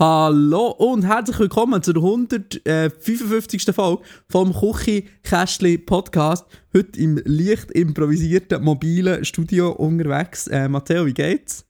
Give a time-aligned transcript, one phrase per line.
[0.00, 3.74] Hallo und herzlich willkommen zur 155.
[3.74, 6.46] Folge vom Küche-Kästli Podcast.
[6.72, 10.46] Heute im leicht improvisierten mobilen Studio unterwegs.
[10.46, 11.66] Äh, Matteo, wie geht's?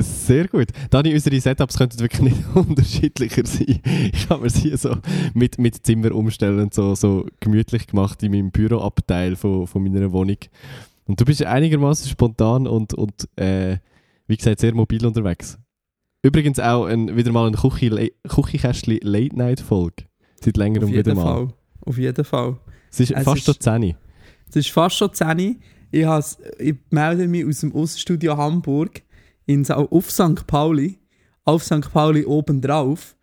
[0.00, 0.70] Sehr gut.
[0.90, 3.80] Dani, unsere Setups könnten wirklich nicht unterschiedlicher sein.
[4.12, 4.96] Ich habe mir sie so
[5.32, 10.10] mit, mit Zimmer umstellen und so, so gemütlich gemacht in meinem Büroabteil von, von meiner
[10.10, 10.38] Wohnung.
[11.04, 13.78] Und du bist einigermaßen spontan und, und äh,
[14.26, 15.56] wie gesagt, sehr mobil unterwegs.
[16.22, 20.04] Übrigens auch ein, wieder mal eine Küchenkästchen Late-Night-Folge.
[20.40, 21.24] Seit längerem Auf wieder jeden mal.
[21.46, 21.48] Fall.
[21.84, 22.56] Auf jeden Fall.
[22.90, 23.94] Es ist Es fast ist- schon 10 Uhr.
[24.48, 25.54] Es ist fast schon 10 Uhr.
[25.90, 26.06] Ich,
[26.58, 29.02] ich melde mich aus dem Aussenstudio Hamburg
[29.46, 30.46] in, auf St.
[30.46, 30.98] Pauli.
[31.44, 31.92] Auf St.
[31.92, 33.16] Pauli obendrauf.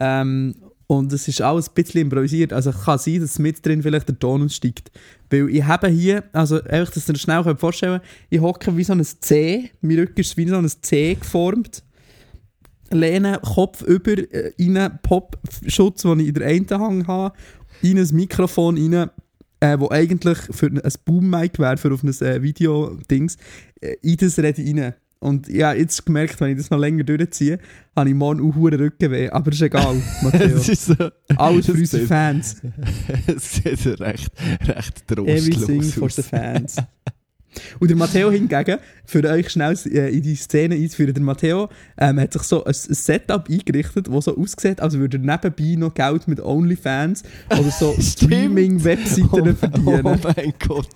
[0.00, 0.54] Ähm,
[0.88, 2.52] und es ist alles ein bisschen improvisiert.
[2.52, 4.90] Also kann sein, dass mit drin vielleicht der Ton steigt.
[5.30, 8.84] Weil ich habe hier, also einfach, dass ihr euch schnell könnt vorstellen ich hocke wie
[8.84, 9.70] so ein C.
[9.82, 11.82] Mein Rücken ist wie so ein C geformt.
[12.90, 14.52] Lehne Kopf über äh,
[15.02, 17.36] Popschutz, den ich in der einen Hand habe,
[17.82, 19.10] in ein Mikrofon rein,
[19.60, 23.36] äh, wo eigentlich für ein Boom-Mic wäre, für auf ein äh, Video-Dings,
[23.80, 24.94] äh, in das rede ich rein.
[25.18, 27.58] Und ja, jetzt gemerkt, wenn ich das noch länger durchziehe,
[27.96, 29.30] habe ich morgen auch verdammt Rückenweh.
[29.30, 30.56] Aber ist egal, Matteo.
[30.56, 30.94] Es ist so,
[31.36, 32.60] Alles für unsere Fans.
[33.26, 34.30] es sieht recht,
[34.66, 36.16] recht Everything trostlos for aus.
[36.16, 36.76] the fans.
[37.80, 41.68] Und der Matteo hingegen, für euch schnell äh, in die Szene einzuführen, der Matteo
[41.98, 45.94] ähm, hat sich so ein, Setup eingerichtet, das so aussieht, als würde er nebenbei noch
[45.94, 47.94] Geld mit OnlyFans oder so.
[48.00, 50.02] Streaming-Webseiten Oh, verdienen.
[50.04, 50.88] oh mein Gott.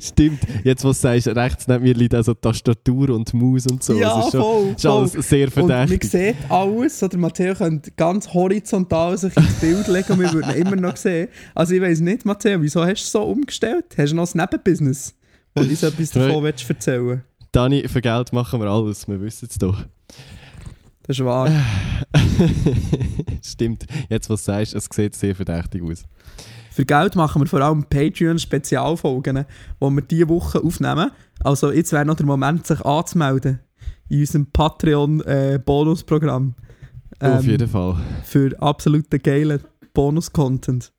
[0.00, 0.40] Stimmt.
[0.64, 3.94] Jetzt, was du sagst, rechts neben mir liegt also Tastatur und Maus und so.
[3.94, 5.22] Ja, das ist schon, voll, ist alles voll.
[5.22, 6.10] sehr Und man verdächtig.
[6.10, 10.50] sieht alles, so der Matteo könnte ganz horizontal sich ins Bild legen und wir würden
[10.50, 11.28] ihn immer noch sehen.
[11.54, 13.84] Also ich weiss nicht, Matteo, wieso hast du es so umgestellt?
[13.96, 15.14] Hast du noch ein Nebenbusiness,
[15.54, 19.58] du uns etwas davon willst erzählen Dani, für Geld machen wir alles, wir wissen es
[19.58, 19.84] doch.
[21.02, 21.50] Das ist wahr.
[23.42, 23.86] Stimmt.
[24.08, 26.04] Jetzt, was du sagst, es sieht sehr verdächtig aus.
[26.70, 29.44] Für Geld machen wir vor allem Patreon-Spezialfolgen,
[29.80, 31.10] die wir diese Woche aufnehmen.
[31.40, 33.60] Also jetzt wäre noch der Moment, sich anzumelden
[34.08, 36.54] in unserem Patreon-Bonusprogramm.
[37.20, 38.00] Auf jeden Fall.
[38.24, 39.60] Für absoluten geilen
[39.92, 40.90] Bonus-Content.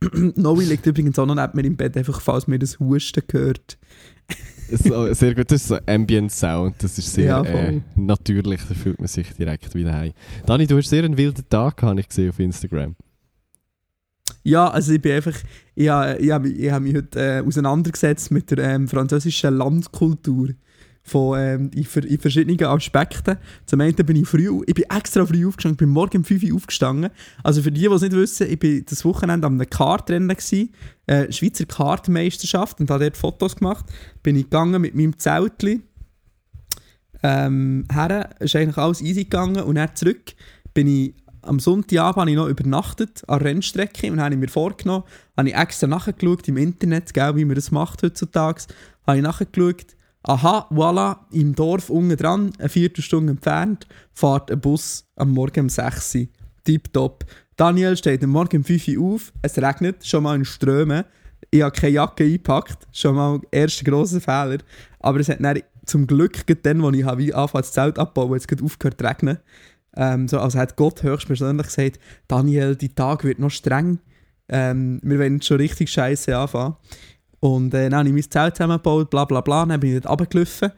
[0.36, 3.78] Noe liegt übrigens auch noch neben mir im Bett, einfach falls mir das Husten gehört.
[4.70, 8.74] So, sehr gut, das ist so Ambient Sound, das ist sehr Ja, äh, natürlich, da
[8.74, 10.12] fühlt man sich direkt wieder heim.
[10.44, 12.96] Dani, du hast sehr einen wilden Tag, habe ich gesehen auf Instagram.
[14.42, 15.34] Ja, also ich bin einfach,
[15.74, 19.56] ich habe ich hab, mich- ich hab mich heute äh, auseinandergesetzt mit der ähm, französischen
[19.56, 20.48] Landkultur
[21.06, 23.36] von, ähm, in, in verschiedenen Aspekten.
[23.64, 26.42] Zum einen bin ich früh, ich bin extra früh aufgestanden, ich bin morgen um 5
[26.42, 27.10] Uhr aufgestanden.
[27.42, 30.36] Also für die, die es nicht wissen, ich bin das Wochenende am Kartrennen
[31.06, 33.86] äh, Schweizer Kartmeisterschaft und habe dort Fotos gemacht.
[34.22, 35.80] Bin ich gegangen mit meinem Zeltli
[37.22, 40.34] ähm, her, ist eigentlich alles easy gegangen und dann zurück
[40.74, 44.48] bin ich am Sonntagabend habe ich noch übernachtet an der Rennstrecke und habe ich mir
[44.48, 45.04] vorgenommen,
[45.36, 48.64] habe ich extra nachgeschaut im Internet, gell, wie man das macht heutzutage,
[49.06, 49.95] habe ich nachgeschaut,
[50.26, 55.68] aha, voilà, im Dorf unten dran, eine Viertelstunde entfernt, fährt ein Bus am Morgen um
[55.68, 56.26] 6 Uhr.
[56.64, 57.24] Tipptopp.
[57.56, 61.04] Daniel steht am Morgen um 5 Uhr auf, es regnet, schon mal in Strömen,
[61.50, 64.58] ich habe keine Jacke eingepackt, schon mal erster grosser Fehler,
[64.98, 68.48] aber es hat dann zum Glück, dann, als ich habe angefangen das Zelt abbauen, jetzt
[68.48, 69.38] gerade aufgehört zu regnen,
[69.96, 71.98] ähm, so, also hat Gott höchstpersönlich gesagt,
[72.28, 73.98] Daniel, die Tag wird noch streng.
[74.48, 76.76] Ähm, wir werden schon richtig scheiße anfangen.
[77.40, 80.10] Und äh, dann habe ich mein Zelt zusammengebaut, bla bla bla, dann bin ich dort
[80.20, 80.70] runtergelaufen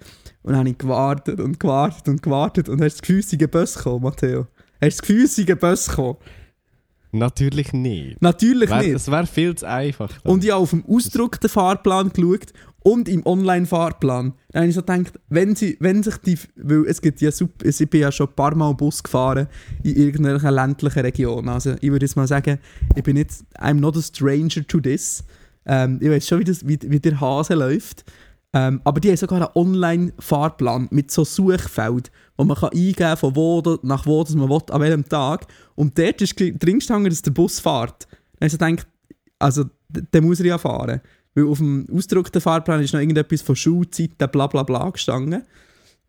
[0.42, 3.74] und dann habe ich gewartet und gewartet und gewartet und hast das Gefühl, ein Bus
[3.74, 4.46] gekommen, Matteo?
[4.80, 6.16] Hast du das Gefühl, ein Bus gekommen?
[7.10, 8.20] Natürlich nicht.
[8.20, 8.94] Natürlich Wär, nicht.
[8.94, 10.12] das wäre viel zu einfach.
[10.22, 10.32] dann.
[10.32, 12.52] Und ich habe auf dem ausgedruckten Fahrplan geschaut
[12.82, 14.34] und im Online-Fahrplan.
[14.50, 16.38] Dann habe ich so gedacht, wenn, sie, wenn sich die.
[16.56, 17.64] Weil es gibt ja super.
[17.64, 19.48] Ich bin ja schon ein paar Mal Bus gefahren
[19.82, 21.48] in irgendeiner ländlichen Region.
[21.48, 22.58] Also ich würde jetzt mal sagen,
[22.94, 23.30] ich bin nicht.
[23.58, 25.24] I'm not a stranger to this.
[25.68, 28.04] Ähm, ich weiß schon, wie, das, wie, wie der Hase läuft.
[28.54, 33.16] Ähm, aber die haben sogar einen Online-Fahrplan mit so Suchfeld, wo man kann eingeben kann,
[33.18, 35.46] von wo nach wo das man will, an welchem Tag.
[35.74, 38.08] Und dort ist gl- drin gestanden, dass der Bus fährt.
[38.40, 38.88] Dann habe ich gedacht,
[39.38, 41.00] also, den muss er ja fahren.
[41.34, 45.42] Weil auf dem ausgedruckten Fahrplan ist noch irgendetwas von Schulzeiten, bla bla bla gestanden.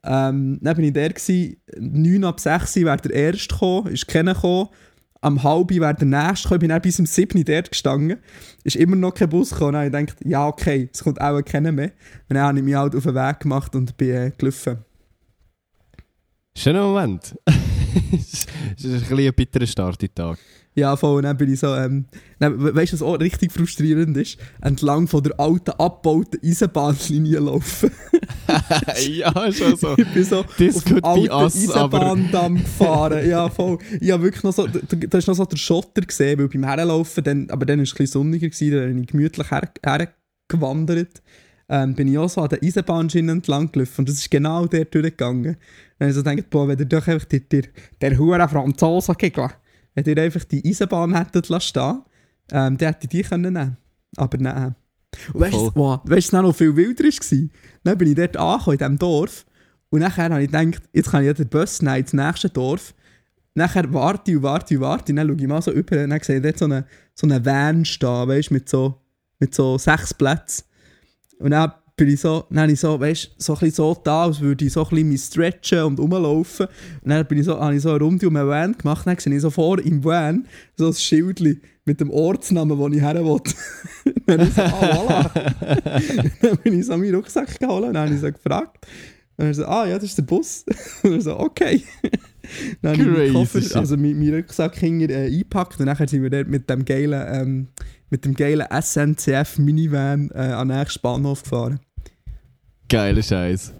[0.03, 4.33] Ähm, dann bin ich der, gewesen, 9 ab 6 wäre der Erste gekommen, ist keiner
[4.33, 4.69] gekommen.
[5.21, 8.17] Am halben wäre der nächste gekommen, ich bin dann bis um 7 Uhr dort gestanden,
[8.63, 11.71] ist immer noch kein Bus gekommen, habe ich gedacht, ja okay, es kommt auch keiner
[11.71, 11.91] mehr.
[12.29, 14.79] Und dann habe ich mich halt auf den Weg gemacht und bin äh, gelaufen.
[16.57, 17.35] Schöner Moment.
[18.11, 18.45] Es
[18.85, 20.37] ist ein bisschen ein bitterer Start in den Tag.
[20.79, 22.05] Ja, voll, und dann bin ich so, ähm,
[22.39, 24.37] dann, we- weißt du, was auch richtig frustrierend ist?
[24.61, 27.91] Entlang von der alten, abgebauten Eisenbahnlinie laufen.
[29.09, 29.95] ja, schon so.
[29.97, 33.27] ich bin so This auf could alten Eisenbahndamm gefahren.
[33.29, 33.77] ja, voll.
[33.99, 36.63] Ich habe wirklich noch so, da, da ist noch so der Schotter gesehen, weil beim
[36.63, 39.69] Herlaufen, dann, aber dann war es ein bisschen sonniger, gewesen, dann bin ich gemütlich her,
[40.49, 41.21] hergewandert.
[41.71, 44.93] Ähm, bin ich auch so an der Eisenbahnschiene entlang gelaufen und das ist genau dort
[44.95, 45.55] durchgegangen.
[45.99, 47.61] Dann habe ich so gedacht, boah, wenn ihr doch einfach der, der,
[48.01, 49.49] der hure Franzose gegeben,
[50.05, 52.01] wenn ihr einfach die Eisenbahn hättet lassen stehen,
[52.51, 53.77] ähm, dann hätte ich die können nehmen.
[54.17, 54.75] Aber nein.
[55.33, 57.49] Und weißt du, wow, weißt noch viel wilder war?
[57.83, 59.45] Dann bin ich dort angekommen, in diesem Dorf.
[59.89, 62.93] Und nachher habe ich gedacht, jetzt kann ich ja den Bus nehmen ins nächste Dorf.
[63.55, 65.11] Nachher warte und warte und warte.
[65.11, 66.85] Und dann schaue ich mal so über und dann sehe ich dort so eine,
[67.15, 69.01] so eine Van stehen, weißt du, mit so,
[69.39, 70.65] mit so sechs Plätzen.
[71.39, 74.23] Und dann bin ich so, dann habe ich so, weißt, so ein bisschen so da,
[74.23, 76.67] als würde ich so ein bisschen stretchen und rumlaufen.
[77.03, 79.05] Und dann bin ich so, habe ich so eine Runde um den Van gemacht.
[79.05, 80.47] Dann sehe ich so vor im Van
[80.77, 83.41] so ein Schildchen mit dem Ortsnamen, wo ich her will.
[84.25, 86.31] dann ich so, ah, voilà.
[86.41, 88.87] dann bin ich so meinen Rucksack geholt und dann habe ich so gefragt.
[89.35, 90.63] Und er so, ah ja, das ist der Bus.
[91.03, 91.83] und er so, okay.
[92.81, 96.23] dann habe ich meinen Koffer, also meinen meinen Rucksack hinter äh, eingepackt und dann sind
[96.23, 97.67] wir dort mit dem geilen, ähm,
[98.09, 101.81] mit dem geilen SNCF Minivan äh, an den nächsten Bahnhof gefahren.
[102.89, 103.73] Geiler Scheiß.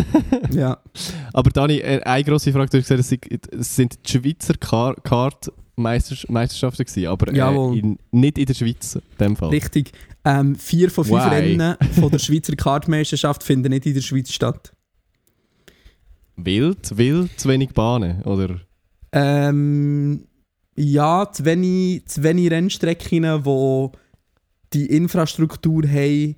[0.50, 0.78] ja.
[1.32, 6.84] Aber Dani, äh, eine grosse Frage, du hast gesagt, es sind- die Schweizer Kar Kartmeisterschaften
[6.84, 9.48] gewesen, aber äh, in, nicht in der Schweiz, in dem Fall.
[9.48, 9.92] Richtig.
[10.24, 11.28] Ähm, vier von fünf Why?
[11.28, 14.72] Rennen von der Schweizer Kartmeisterschaft finden nicht in der Schweiz statt.
[16.36, 18.60] Wild, wild, zu wenig Bahnen, oder?
[19.12, 20.26] Ähm,
[20.76, 23.92] ja, zu wenig, zu wenig Rennstrecken, wo
[24.72, 26.36] die Infrastruktur haben,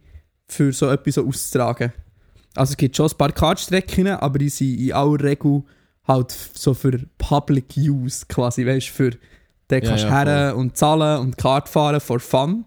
[0.49, 1.93] für so etwas so auszutragen.
[2.55, 5.63] Also es gibt schon ein paar Kartstrecken, aber die sind in aller Regel
[6.07, 9.11] halt so für Public Use quasi, weißt du, für
[9.69, 12.65] da Ja, kannst du ja, her und zahlen und Kart fahren for fun.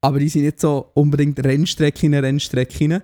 [0.00, 3.02] Aber die sind nicht so unbedingt Rennstrecken, Rennstrecken.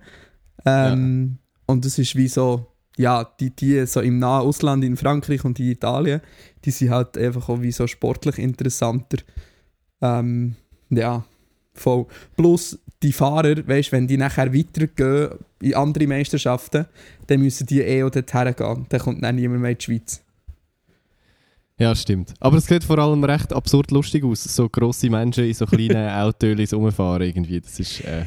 [0.64, 2.66] Ähm, Und das ist wie so,
[2.96, 6.20] ja, die, die so im nahen Ausland, in Frankreich und in Italien,
[6.64, 9.18] die sind halt einfach auch wie so sportlich interessanter.
[10.00, 10.56] Ähm,
[10.90, 11.24] ja,
[11.74, 12.06] voll.
[12.36, 16.86] Plus die Fahrer, weißt, wenn die nachher weitergehen in andere Meisterschaften,
[17.26, 18.86] dann müssen die eh auch dorthin gehen.
[18.88, 20.22] Dann kommt dann niemand mehr in die Schweiz.
[21.78, 22.32] Ja, stimmt.
[22.40, 26.08] Aber es sieht vor allem recht absurd lustig aus, so grosse Menschen in so kleinen
[26.10, 27.60] Autos rumfahren irgendwie.
[27.60, 28.24] Das ist äh,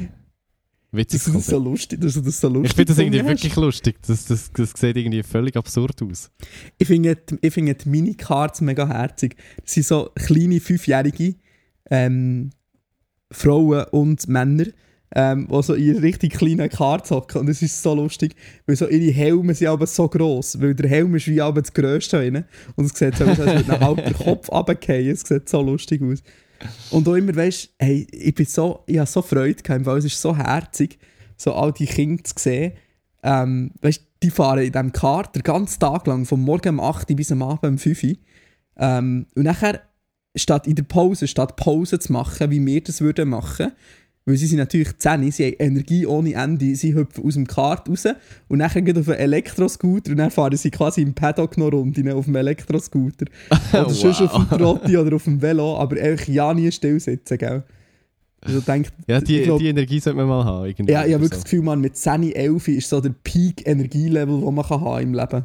[0.91, 1.23] witzig.
[1.23, 1.99] Das ist so lustig.
[1.99, 3.95] Das, ist so lustig ich finde das irgendwie wirklich lustig.
[4.05, 6.29] Das, das, das sieht irgendwie völlig absurd aus.
[6.77, 9.35] Ich finde die- ich finde die Minicards mega herzig.
[9.65, 11.33] Das sind so kleine Fünfjährige
[11.89, 12.51] ähm,
[13.31, 14.65] Frauen und Männer,
[15.15, 17.41] ähm, die so in richtig kleinen Cards hocken.
[17.41, 18.35] Und es ist so lustig,
[18.65, 21.73] weil so ihre Helme sind aber so gross, weil der Helm ist wie aber das
[21.73, 22.19] Grösste.
[22.19, 22.45] Rein.
[22.75, 25.09] Und es sieht so aus, als würde halb der Kopf runterfallen.
[25.09, 26.21] Es sieht so lustig aus.
[26.91, 30.05] Und auch immer, weißt hey, ich bin so, ich habe so Freude gehabt, weil es
[30.05, 30.99] ist so herzig,
[31.37, 32.73] so all die Kinder zu sehen.
[33.23, 37.09] Ähm, weißt, die fahren in diesem Kart den ganzen Tag lang, vom Morgen um 8
[37.09, 38.15] Uhr bis am Abend um 5 Uhr.
[38.77, 39.81] Ähm, und nachher,
[40.39, 43.71] statt in der Pause, statt Pause zu machen, wie wir das würden machen,
[44.25, 47.89] weil sie sind natürlich 10, sie haben Energie ohne Ende, sie hüpfen aus dem Kart
[47.89, 48.05] raus
[48.47, 52.11] und nachher gehen auf einen Elektroscooter und dann fahren sie quasi im Paddock noch Runden
[52.11, 53.25] auf dem Elektroscooter.
[53.73, 57.37] Oder sonst auf dem Trotti oder auf dem Velo, aber einfach ja nie still sitzen,
[57.37, 57.63] gell?
[58.41, 60.65] Also denkt, Ja, die, glaub- die Energie sollte man mal haben.
[60.67, 61.43] Irgendwie ja, ich habe wirklich das so.
[61.43, 65.43] Gefühl, man, mit 10, 11 ist so der Peak-Energielevel, den man kann haben im Leben.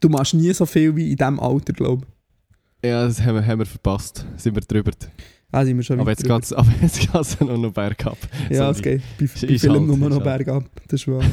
[0.00, 2.15] Du machst nie so viel wie in diesem Alter, glaube ich.
[2.86, 4.24] Ja, das haben wir, haben wir verpasst.
[4.36, 4.92] Sind wir drüber.
[5.52, 6.36] Ah, sind wir schon Aber jetzt drüber.
[6.36, 8.18] geht's, aber jetzt geht's noch, noch bergab.
[8.50, 9.02] Ja, es geht.
[9.18, 10.24] Bei, bei ist Filmen halt, nur noch halt.
[10.24, 10.64] bergab.
[10.88, 11.22] Das ist wahr.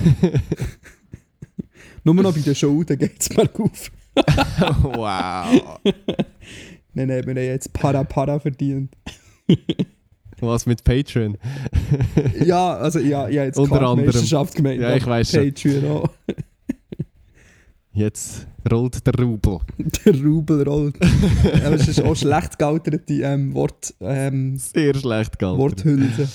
[2.04, 3.92] nur noch bei den Schulden geht es bergauf.
[4.84, 5.80] wow.
[6.94, 8.92] Nein, nein, wir haben jetzt Para-Para verdient.
[10.40, 11.38] Was mit Patreon?
[12.46, 14.06] Ja, also ja, habe jetzt Unter anderem.
[14.06, 14.82] Meisterschaft gemeint.
[14.82, 15.46] Ja, ich schon.
[15.46, 16.10] Patreon auch.
[17.96, 19.60] Jetzt rollt der Rubel.
[20.06, 20.96] Der Rubel rollt.
[21.64, 25.60] Aber es ist auch schlecht gealterte ähm, Wort, ähm, Sehr schlecht gehalten.
[25.60, 26.28] Worthülse.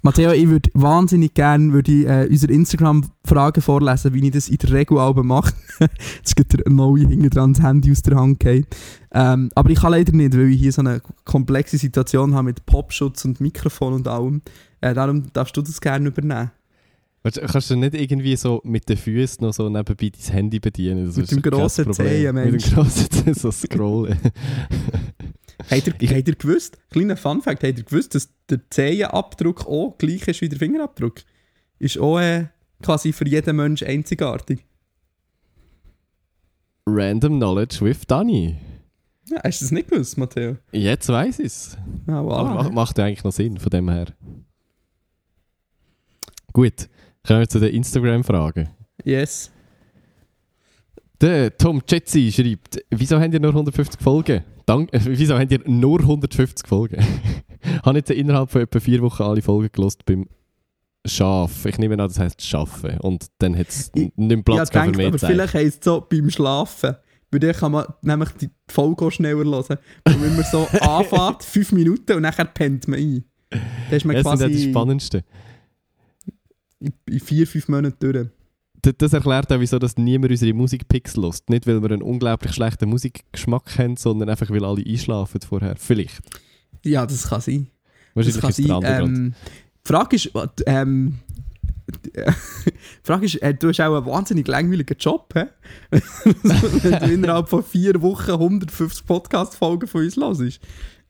[0.00, 4.56] Matteo, ich würde wahnsinnig gerne würde ich, äh, unsere Instagram-Fragen vorlesen, wie ich das in
[4.56, 5.52] der Regel auch mache.
[6.16, 8.66] Jetzt geht der neue hinten dran das Handy aus der Hand gefallen.
[9.12, 12.64] ähm, Aber ich kann leider nicht, weil ich hier so eine komplexe Situation habe mit
[12.64, 14.40] Popschutz und Mikrofon und allem.
[14.80, 16.52] Äh, darum darfst du das gerne übernehmen.
[17.36, 21.06] Weißt kannst du nicht irgendwie so mit den Füßen noch so nebenbei dein Handy bedienen?
[21.06, 21.92] Das Mit dem grossen.
[21.92, 22.64] Zehen, Mit Mensch.
[22.64, 24.18] dem grossen Zehen so scrollen.
[25.70, 29.96] Habt ihr, Ich- habt ihr gewusst, kleiner Funfact, habt ihr gewusst, dass der Zehenabdruck auch
[29.98, 31.16] gleich ist wie der Fingerabdruck?
[31.80, 32.46] Ist auch äh,
[32.82, 34.64] quasi für jeden Mensch einzigartig.
[36.86, 38.56] Random Knowledge with Dani.
[39.28, 40.56] Ja, hast du das nicht gewusst, Matteo?
[40.72, 41.76] Jetzt weiss ich es.
[42.06, 44.06] Ah, macht, macht ja eigentlich noch Sinn von dem her.
[46.52, 46.88] Gut,
[47.26, 48.68] kommen wir zu den Instagram-Fragen.
[49.04, 49.50] Yes.
[51.20, 54.44] Der Tom Jetsi schreibt, wieso habt ihr nur 150 Folgen?
[54.66, 57.04] Dank, äh, wieso habt ihr nur 150 Folgen?
[57.84, 60.26] Habe jetzt innerhalb von etwa vier Wochen alle Folgen gelost beim
[61.06, 61.64] Schaf.
[61.66, 62.98] Ich nehme an, das heisst Schaffen.
[63.00, 65.30] Und dann hat es Ich- nicht mehr Platz ich gehabt für mehr aber Zeit.
[65.32, 66.96] vielleicht heisst es so beim Schlafen.
[67.30, 69.78] Bei dir kann man nämlich die Folge auch schneller hören.
[70.06, 73.24] Und wenn man so anfängt, fünf Minuten und nachher pennt man ein.
[73.50, 73.60] Dann
[73.96, 75.22] ist man Ja, das sind ja die quasi spannendsten.
[76.80, 78.28] In, vier, fünf Monaten durch.
[78.84, 81.50] D- Das erklärt auch, wieso dass niemand unsere Musikpicks lost.
[81.50, 85.74] Nicht, weil wir einen unglaublich schlechten Musikgeschmack haben, sondern einfach, weil alle einschlafen vorher.
[85.76, 86.20] Vielleicht.
[86.84, 87.66] Ja, das kann sein.
[88.14, 89.04] Wahrscheinlich das kann sein.
[89.04, 89.34] Ähm,
[89.84, 90.30] die Frage ist,
[90.66, 91.18] ähm,
[92.14, 92.22] die
[93.02, 95.46] Frage ist, äh, du hast auch einen wahnsinnig langweiligen Job, hä?
[95.90, 100.60] Wenn du innerhalb von vier Wochen 150 Podcast-Folgen von uns hörst.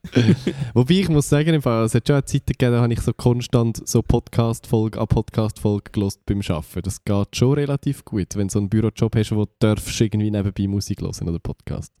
[0.73, 3.01] Wobei ich muss sagen, im Fall, es hat schon eine Zeit gegeben, da habe ich
[3.01, 6.81] so konstant so Podcast-Folge an Podcast-Folge gelost beim Arbeiten.
[6.83, 10.31] Das geht schon relativ gut, wenn du so einen Bürojob hast, wo du darfst irgendwie
[10.31, 11.91] nebenbei Musik hören oder Podcast.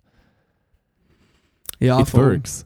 [1.79, 2.33] Ja, It voll.
[2.35, 2.65] works.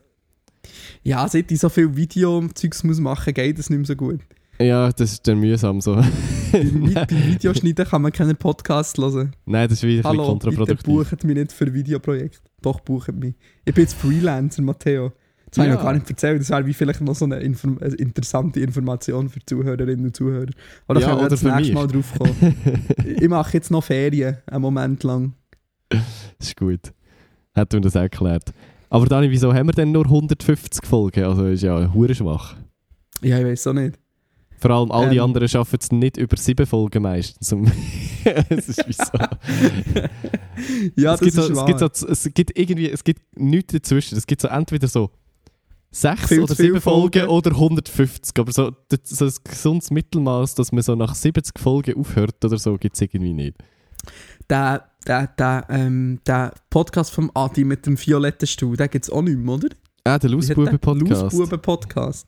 [1.02, 4.20] Ja, seit ich so viel Video-Zeugs muss machen, geht das nicht mehr so gut.
[4.58, 5.96] Ja, das ist dann mühsam so.
[6.52, 9.34] Beim beim Videoschneiden kann man keinen Podcast hören.
[9.46, 10.84] Nein, das ist wieder Hallo, bitte kontraproduktiv.
[10.84, 12.38] bucht mich nicht für Videoprojekte.
[12.62, 13.34] Doch, bucht mich.
[13.64, 15.12] Ich bin jetzt Freelancer, Matteo.
[15.54, 15.76] Das habe ich Ja.
[15.76, 16.40] noch gar nicht erzählt.
[16.40, 20.50] Das wäre vielleicht noch so eine, Inform eine interessante Information für Zuhörerinnen und Zuhörer.
[20.88, 21.74] Oder Ja, können wir das nächste.
[21.74, 22.56] Mal drauf kommen.
[23.20, 25.34] ich mache jetzt noch Ferien, einen Moment lang.
[25.90, 26.00] Das
[26.40, 26.92] ist gut.
[27.54, 28.52] Hat mir das erklärt.
[28.90, 31.22] Aber Dani, wieso haben wir denn nur 150 Folgen?
[31.22, 32.56] Also ist ja hure schwach.
[33.22, 33.96] Ja, ich weiß auch nicht.
[34.58, 35.22] Vor allem alle Ähm.
[35.22, 37.54] anderen schaffen es nicht über sieben Folgen meistens.
[38.48, 39.02] Es ist wieso.
[40.96, 43.72] Ja, es, das gibt ist so, es, gibt so, es gibt irgendwie, es gibt nichts
[43.74, 44.16] dazwischen.
[44.16, 45.10] Es gibt so entweder so
[45.94, 47.28] sechs Viel oder sieben Folgen, Folgen.
[47.28, 48.38] oder 150.
[48.38, 52.58] Aber so, das, so ein gesundes Mittelmaß, dass man so nach 70 Folgen aufhört oder
[52.58, 53.56] so, gibt es irgendwie nicht.
[54.50, 59.10] der, der, der, ähm, der Podcast vom Adi mit dem violetten Stuhl, den gibt es
[59.10, 59.68] auch nicht mehr, oder?
[60.04, 61.22] Ah, der Lausbuben-Podcast.
[61.22, 62.26] Lausbuben-Podcast.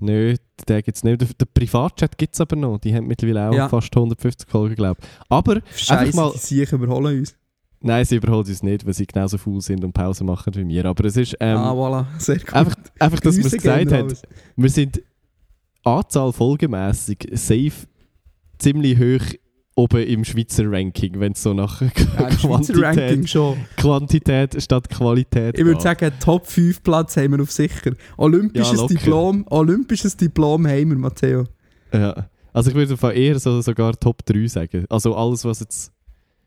[0.00, 0.34] Nö,
[0.68, 1.20] den gibt es nicht.
[1.20, 2.78] Der, der Privatchat gibt es aber noch.
[2.78, 3.68] Die haben mittlerweile auch Ja.
[3.68, 5.08] fast 150 Folgen, glaube ich.
[5.28, 7.36] Aber, Scheiße, mal- die Sicher überholen uns.
[7.84, 10.84] Nein, sie überholen uns nicht, weil sie genauso faul sind und Pause machen wie wir.
[10.86, 12.52] Aber es ist ähm, ah, voilà, sehr gut.
[12.52, 14.10] einfach, einfach, dass wir es gesagt haben.
[14.10, 14.22] raus.
[14.56, 15.02] Wir sind
[15.84, 17.86] Anzahl folgemässig safe
[18.58, 19.26] ziemlich hoch
[19.76, 23.36] oben im Schweizer Ranking, wenn es so nach Ja, Quantität.
[23.76, 27.92] Quantität statt Qualität Ich würde sagen, Top 5 Platz haben wir auf sicher.
[28.16, 28.86] Olympisches Ja.
[28.86, 31.44] Diplom, Olympisches Diplom haben wir, Matteo.
[31.92, 32.28] Ja.
[32.52, 34.84] Also ich würde eher so, sogar Top 3 sagen.
[34.88, 35.92] Also alles, was jetzt...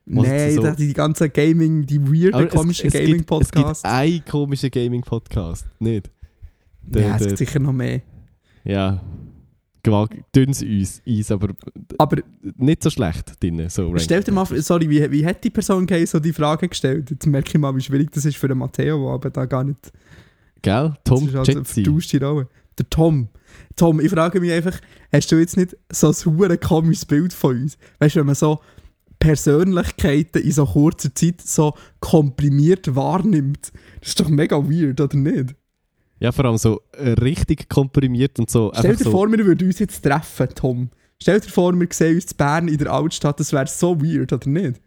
[0.10, 3.80] Nein, so- da- die ganzen Gaming, die weirden, komischen Gaming-Podcasts.
[3.80, 6.10] Es gibt einen komischen Gaming-Podcast, nicht?
[6.82, 8.02] Der- Ja, es gibt sicher noch mehr.
[8.64, 9.02] Ja.
[10.36, 11.50] Dünn es uns, Eis, aber
[11.98, 12.18] Aber
[12.58, 13.70] nicht so schlecht drin.
[13.70, 17.10] So stell dir mal, sorry, wie, wie hat die Person so die Frage gestellt?
[17.10, 19.64] Jetzt merke ich mal, wie schwierig das ist für den Matteo, der aber da gar
[19.64, 19.94] nicht...
[20.62, 20.94] Gell?
[21.06, 21.38] Tom also
[22.20, 22.48] Rolle.
[22.78, 23.30] Der Tom.
[23.76, 24.78] Tom, ich frage mich einfach,
[25.12, 26.14] hast du jetzt nicht so
[26.50, 27.78] ein komisches Bild von uns?
[28.00, 28.60] Weißt du, wenn man so
[29.20, 35.56] Persönlichkeiten in so kurzer Zeit so komprimiert wahrnimmt, das ist doch mega weird, oder nicht?
[36.20, 38.72] Ja, vor allem so äh, richtig komprimiert und so.
[38.74, 40.90] Stell dir so, vor, wir würden uns jetzt treffen, Tom.
[41.22, 44.34] Stell dir vor, wir sehen uns in Bern in der Altstadt, das wäre so weird,
[44.34, 44.82] oder nicht?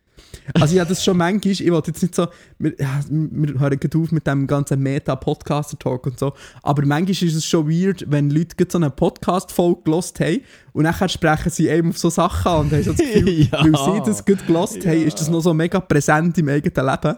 [0.54, 2.26] Also ja, das ist schon manchmal, ich wollte jetzt nicht so,
[2.58, 7.34] wir, ja, wir hören gerade auf mit dem ganzen Meta-Podcaster-Talk und so, aber manchmal ist
[7.36, 10.40] es schon weird, wenn Leute so eine Podcast-Folge gelost haben
[10.72, 13.64] und nachher sprechen sie eben auf so Sachen an und haben so das Gefühl, Ja.
[13.64, 17.16] weil sie das gut gelost haben, ist das noch so mega präsent im eigenen Leben.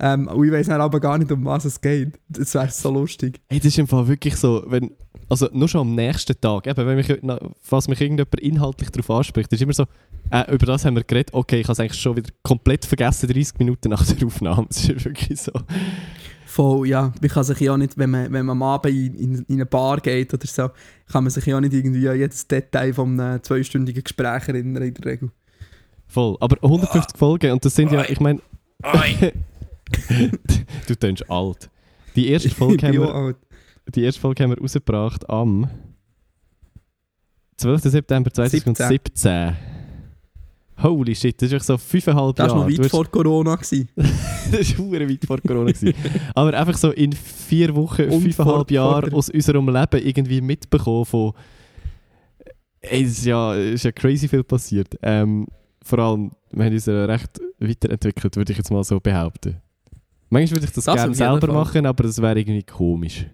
[0.00, 2.18] Ähm, und ich weiß aber gar nicht, um was es geht.
[2.28, 3.40] Das wäre so lustig.
[3.48, 4.90] Hey, das ist im Fall wirklich so, wenn,
[5.28, 7.12] also nur schon am nächsten Tag, eben, wenn mich,
[7.60, 9.84] falls mich irgendjemand inhaltlich darauf anspricht, ist immer so,
[10.30, 13.28] äh, über das haben wir geredet, okay, ich habe es eigentlich schon wieder komplett vergessen,
[13.28, 14.66] 30 Minuten nach der Aufnahme.
[14.68, 15.52] Das ist wirklich so.
[16.46, 17.12] Voll, ja.
[17.20, 19.54] Man kann sich ja auch nicht, wenn man, wenn man am Abend in, in, in
[19.54, 20.70] eine Bar geht oder so,
[21.10, 24.82] kann man sich ja auch nicht irgendwie an jedes Detail von einem zweistündigen Gespräch erinnern
[24.82, 25.30] in der Regel.
[26.06, 26.36] Voll.
[26.40, 28.40] Aber 150 Folgen und das sind ja, ich meine,
[30.86, 31.68] du tönst alt.
[32.14, 33.36] Die erste Folge haben wir, alt.
[33.88, 35.68] Die erste Folge haben wir rausgebracht am
[37.56, 37.82] 12.
[37.82, 39.56] September 2017.
[40.82, 42.60] Holy shit, das ist echt so fünfeinhalb Das Jahre.
[42.60, 43.56] war noch weit hast- vor Corona.
[44.52, 45.72] Das war weit vor Corona.
[46.34, 50.06] Aber einfach so in vier Wochen, Und fünfeinhalb vor- Jahren vor der- aus unserem Leben
[50.06, 51.32] irgendwie mitbekommen von.
[52.80, 54.88] Ey, es ist ja, es ist ja crazy viel passiert.
[55.02, 55.46] Ähm,
[55.82, 59.56] vor allem, wir haben uns ja recht weiterentwickelt, würde ich jetzt mal so behaupten.
[60.28, 63.26] Manchmal würde ich das, Das gerne selber machen, aber das wäre irgendwie komisch.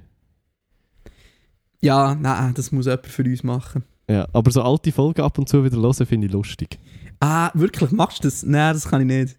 [1.80, 3.84] Ja, nein, das muss jemand für uns machen.
[4.08, 6.78] Ja, aber so alte Folgen ab und zu wieder hören, finde ich lustig.
[7.20, 8.42] Ah, wirklich, machst du das?
[8.42, 9.38] Nein, das kann ich nicht.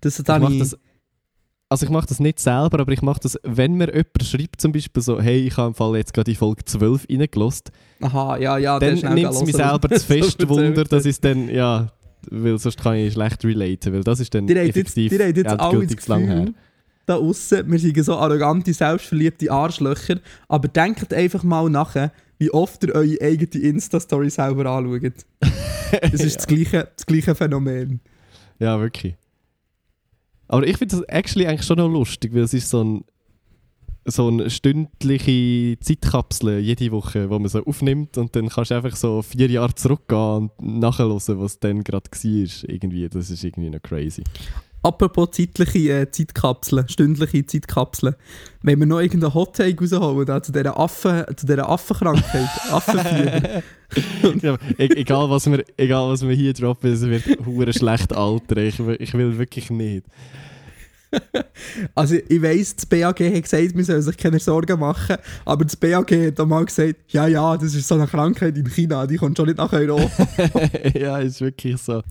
[0.00, 0.78] Das hat Ich das,
[1.68, 4.72] also ich mache das nicht selber, aber ich mache das, wenn mir jemand schreibt, zum
[4.72, 7.64] Beispiel so, hey, ich habe im Fall jetzt gerade die Folge 12 reingelassen,
[8.00, 8.78] Aha, ja, ja.
[8.78, 11.92] dann nimmt es mich selber zu fest Wunder, dass ich es dann, ja,
[12.30, 15.60] weil sonst kann ich schlecht relaten, weil das ist dann Die effektiv die haben jetzt
[15.60, 15.96] alle das.
[15.96, 16.54] Gefühl,
[17.08, 22.84] da aussen, wir sind so arrogante, selbstverliebte Arschlöcher, aber denkt einfach mal nachher, wie oft
[22.84, 25.24] ihr eure eigene Insta-Story selber anschaut.
[25.90, 28.00] Das ist das, gleiche, das gleiche Phänomen.
[28.58, 29.16] Ja, wirklich.
[30.46, 33.04] Aber ich finde das actually eigentlich schon noch lustig, weil es ist so ein
[34.10, 38.96] so eine stündliche Zeitkapsel jede Woche, wo man so aufnimmt und dann kannst du einfach
[38.96, 42.70] so vier Jahre zurückgehen und nachhören, was dann gerade war.
[42.70, 44.24] Irgendwie, das ist irgendwie noch crazy.
[44.82, 48.14] Apropos zeitliche äh, Zeitkapseln, stündliche Zeitkapseln.
[48.62, 53.62] Wenn wir noch irgendeinen Hot Take rausholen, da, zu dieser Affen, zu dieser Affenkrankheit, Affenfieber.
[54.42, 58.58] ja, e egal, was wir, egal was wir hier droppen, es wird hure schlecht altern.
[58.66, 60.04] Ich, will- ich will wirklich nicht.
[61.94, 65.16] Also ich weiss, das BAG hat gesagt, wir sollen sich keine Sorgen machen,
[65.46, 68.68] aber das BAG hat auch mal gesagt, ja, ja, das ist so eine Krankheit in
[68.68, 70.28] China, die kommt schon nicht nach Europa.
[70.94, 72.02] ja, ist wirklich so.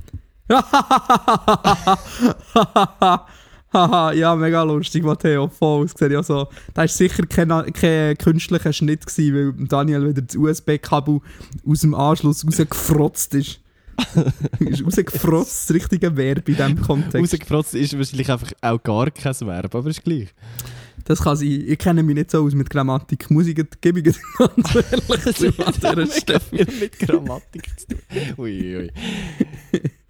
[3.73, 5.85] Ja, mega lustig, Matteo, voll.
[5.85, 6.47] Das sehe ich auch so.
[6.73, 11.19] Da war sicher kein, kein künstlicher Schnitt, gewesen, weil Daniel wieder das USB-Kabel
[11.67, 13.59] aus dem Anschluss rausgefrotzt ist.
[14.59, 17.33] ist rausgefrotzt, das richtige Verb in diesem Kontext.
[17.33, 20.29] Rausgefrotzt ist wahrscheinlich einfach auch gar kein Verb, aber ist gleich.
[21.05, 21.63] Das kann sein.
[21.67, 23.27] Ich kenne mich nicht so aus mit Grammatik.
[23.29, 24.19] Jetzt- gebe ich ganz
[24.75, 26.41] ehrlich zu an dieser Stelle.
[26.79, 27.99] mit Grammatik zu tun.
[28.38, 28.91] Ui, ui.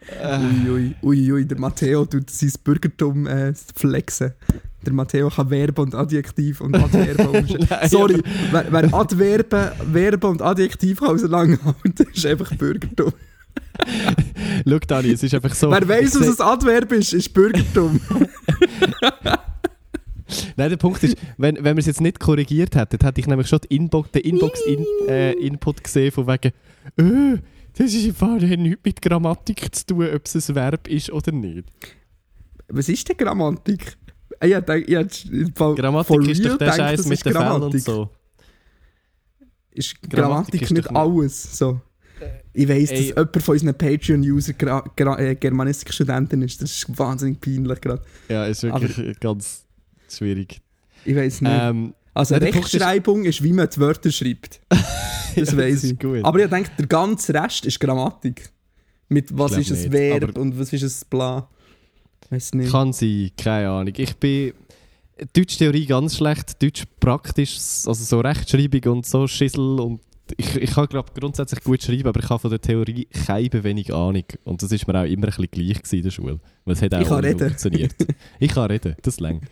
[0.07, 0.39] Äh,
[1.01, 4.33] Ui, ui, der Matteo tut sein Bürgertum äh, flexen.
[4.85, 7.47] Der Matteo kann Verben und Adjektiv und Adverben
[7.89, 13.11] Sorry, wer, wer Adverben, Verben und Adjektiv kann auseinanderhalten, ist einfach Bürgertum.
[14.67, 15.71] Schau, Dani, es ist einfach so.
[15.71, 17.99] wer weiß, was ein Adverb ist, ist Bürgertum.
[20.55, 23.47] Nein, der Punkt ist, wenn, wenn wir es jetzt nicht korrigiert hätten, hätte ich nämlich
[23.47, 26.51] schon den Inbox-Input äh, Input gesehen, von wegen,
[26.97, 27.37] äh,
[27.77, 31.31] das ist im Fall nichts mit Grammatik zu tun, ob es ein Verb ist oder
[31.31, 31.65] nicht.
[32.69, 33.97] was ist denn Grammatik?
[34.39, 37.59] Ah, Ja, denk, ja, im Fall Grammatik ist doch der Scheiß mit den Fällen und
[37.59, 37.81] Grammatik.
[37.81, 38.09] so.
[39.71, 41.57] Ist Grammatik Grammatik, ist nicht alles?
[41.57, 41.81] So.
[42.53, 44.53] Ich weiss, dass jemand von unseren Patreon-User
[45.19, 46.59] äh, Germanistik-Studenten ist.
[46.61, 48.01] Das ist wahnsinnig peinlich gerade.
[48.27, 49.65] Ja, ist wirklich ganz
[50.09, 50.59] schwierig.
[51.05, 51.51] Ich weiss nicht.
[51.53, 54.61] Ähm, also nein, Punkt ist- Rechtschreibung ist, wie man die Wörter schreibt.
[55.35, 55.99] Das ja, weiss ist ich.
[55.99, 56.23] gut.
[56.25, 58.49] Aber ich denke, der ganze Rest ist Grammatik.
[59.07, 61.47] Mit was ist ein Verb und was ist ein Bla.
[62.31, 62.71] Weiß nicht.
[62.71, 63.93] Kann sein, keine Ahnung.
[63.95, 64.53] Ich bin
[65.33, 70.01] Deutsch-Theorie ganz schlecht, Deutsch praktisch, also so Rechtschreibung und so Schissel und
[70.37, 73.93] ich, ich kann glaube grundsätzlich gut schreiben, aber ich habe von der Theorie keine wenig
[73.93, 76.81] Ahnung und das ist mir auch immer ein bisschen gleich in der Schule, weil es
[76.81, 77.39] hat auch Ich kann reden.
[77.49, 77.95] funktioniert.
[78.39, 79.43] ich kann reden, das längt.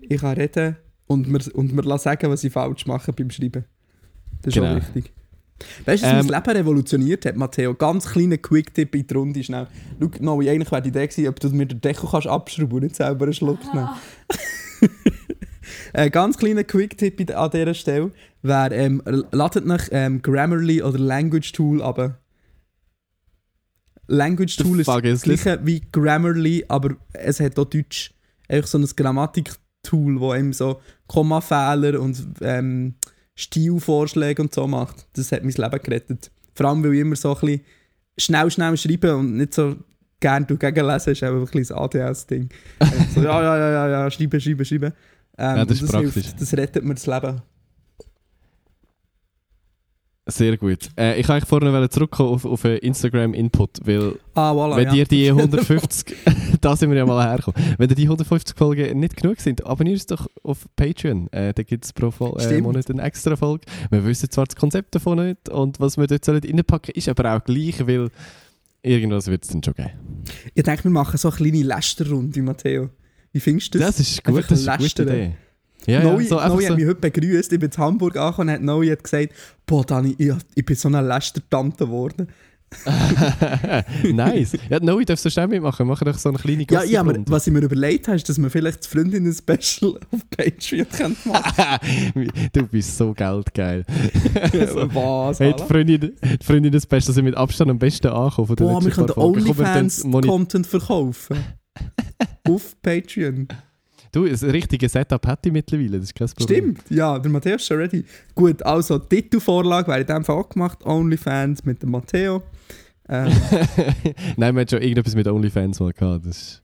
[0.00, 3.64] Ich kann reden und mir, und mir sagen, was ich falsch mache beim Schreiben.
[4.42, 4.72] Das ist Genau.
[4.72, 5.12] auch wichtig.
[5.86, 7.74] Weißt du, was Ähm, mein Leben revolutioniert hat, Matteo?
[7.74, 9.66] Ganz kleiner Quick-Tipp in die Runde schnell.
[9.98, 12.82] Schau, Noe, eigentlich wäre die Idee gewesen, ob du mir den Deckel kannst abschrauben und
[12.82, 13.88] nicht selber einen Schluck nehmen.
[15.94, 18.10] Ein ganz kleiner Quick-Tipp an dieser Stelle
[18.42, 22.18] wäre, ähm, ladet nach ähm, Grammarly oder Language Tool aber
[24.08, 28.12] Language Tool ist das gleiche wie Grammarly, aber es hat auch Deutsch.
[28.48, 28.86] Einfach so ein
[29.86, 32.94] Grammatik-Tool, wo einem so Kommafehler und ähm,
[33.34, 35.06] Stilvorschläge und so macht.
[35.14, 36.30] Das hat mein Leben gerettet.
[36.54, 37.60] Vor allem, weil ich immer so ein bisschen
[38.18, 39.76] schnell, schnell schreibe und nicht so
[40.20, 42.48] gerne gegenlesen, ist einfach ein bisschen das ADS-Ding.
[43.14, 44.92] so, ja, ja, ja, ja, ja, schreiben, schreiben, schreiben.
[45.38, 46.14] Ähm, Ja, das ist praktisch.
[46.14, 47.42] Hilft, das rettet mir das Leben.
[50.28, 50.88] Sehr gut.
[50.98, 54.92] Äh, ich wollte wollen zurückkommen auf, auf Instagram-Input, weil Ah, voilà, wenn ja.
[54.92, 56.16] dir die 150,
[56.60, 59.92] da sind wir ja mal hergekommen, wenn dir die 150 Folgen nicht genug sind, abonnier
[59.92, 61.32] uns doch auf Patreon.
[61.32, 62.60] Äh, da gibt es pro Fol äh.
[62.60, 63.66] Monat eine extra Folge.
[63.90, 67.36] Wir wissen zwar das Konzept davon nicht und was wir dort sollen reinpacken ist aber
[67.36, 68.10] auch gleich, weil
[68.82, 69.90] irgendwas wird es dann schon geben.
[70.54, 72.90] Ich denke, wir machen so eine kleine Lästerrunde, Matteo.
[73.30, 73.96] Wie findest du das?
[73.96, 75.02] Das ist gut, Einfach das ist eine gute.
[75.02, 75.36] Idee.
[75.86, 77.52] Ja, Noe, ja, so Noe hat so, mich heute begrüßt.
[77.52, 79.32] Ich bin in Hamburg angekommen und hat hat gesagt,
[79.66, 82.28] boah, Dani, ich, ich bin so eine Lästertante geworden.
[84.12, 84.56] nice.
[84.68, 85.86] Ja, no, ich darf so schnell mitmachen.
[85.86, 88.38] Machen doch so eine kleine Ja, ja, aber was ich mir überlegt habe, ist, dass
[88.38, 93.84] man vielleicht das Freundinnen-Special auf Patreon könnte machen du bist so geldgeil.
[94.50, 94.94] könnte.
[94.94, 95.40] Was?
[95.40, 95.66] Hey, die Alter?
[95.66, 98.48] Freundinnen, die Freundinnen des Besten sind mit Abstand am besten angekommen.
[98.48, 101.36] von Boah, wir können OnlyFans-Content verkaufen.
[102.48, 103.48] auf Patreon.
[104.16, 106.74] Du, ein richtiges Setup hätte ich mittlerweile, das ist kein Problem.
[106.76, 108.02] Stimmt, ja, der Matteo ist schon ready.
[108.34, 110.78] Gut, also die Titelvorlage wäre in dem Fall auch gemacht.
[110.86, 112.42] OnlyFans mit dem Matteo.
[113.10, 113.30] Ähm,
[114.38, 116.24] Nein, wir hatten schon irgendetwas mit OnlyFans mal gehabt.
[116.24, 116.62] Das, ist-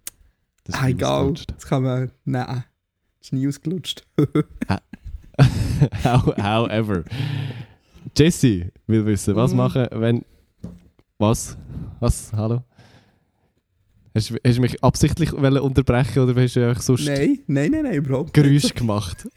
[0.65, 2.11] das ist ah, egal, das kann man...
[2.25, 2.65] Nein, das
[3.21, 4.03] ist nie ausgelutscht.
[6.05, 7.05] How, however.
[8.17, 9.57] Jesse will wissen, was Mhm.
[9.59, 10.25] machen, wenn.
[11.19, 11.59] Was?
[12.01, 12.33] Was?
[12.33, 12.63] Hallo?
[14.15, 17.83] Hast, du- hast du mich absichtlich unterbrechen oder hast du einfach sonst nein, nein, nein,
[17.85, 18.61] nein, überhaupt nicht.
[18.61, 19.27] Geräusch gemacht?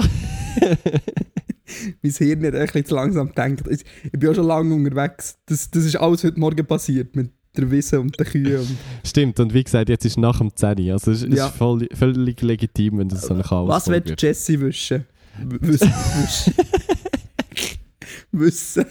[2.02, 3.64] mein Hirn hat ein bisschen zu langsam gedacht.
[3.70, 5.38] Ich, bin auch schon lange unterwegs.
[5.46, 8.60] Das, das ist alles heute Morgen passiert mit der Wiese und den Kühen.
[8.60, 10.92] Und Stimmt, und wie gesagt, jetzt ist nach dem 10.
[10.92, 11.48] Also es ist, Ja.
[11.50, 14.22] voll, völlig legitim, wenn das so ein Chaos was wird wird.
[14.22, 15.06] Jesse wischen?
[15.62, 15.94] Wissen.
[18.32, 18.86] Wissen.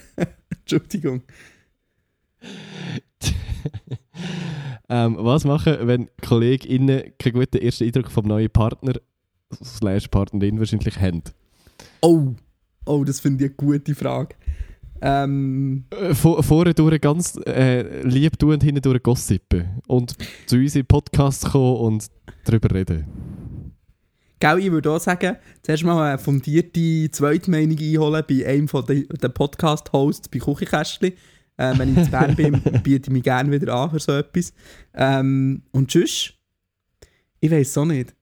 [0.61, 1.23] Entschuldigung.
[4.95, 8.93] ähm, was machen, wenn KollegInnen keinen guten ersten Eindruck vom neuen Partner
[9.61, 11.23] slash Partnerin wahrscheinlich haben?
[12.01, 12.35] Oh,
[12.87, 14.37] oh, das finde ich eine gute Frage.
[15.03, 19.81] Ähm, Äh, vor, vorher durch ganz äh, lieb tun und hinten durch gossipen.
[19.89, 20.15] Und
[20.47, 22.07] zu uns in den Podcast kommen und
[22.45, 23.05] darüber reden.
[24.39, 29.09] Gell, ich würde auch sagen, zuerst mal eine fundierte Zweitmeinung einholen bei einem von den,
[29.09, 31.15] den Podcast-Hosts bei Küchenkästchen.
[31.57, 34.53] Ähm, wenn ich zu Bern bin, biete ich mich gerne wieder an für so etwas.
[34.93, 36.33] Ähm, und tschüss.
[37.41, 38.15] Ich weiß es auch nicht.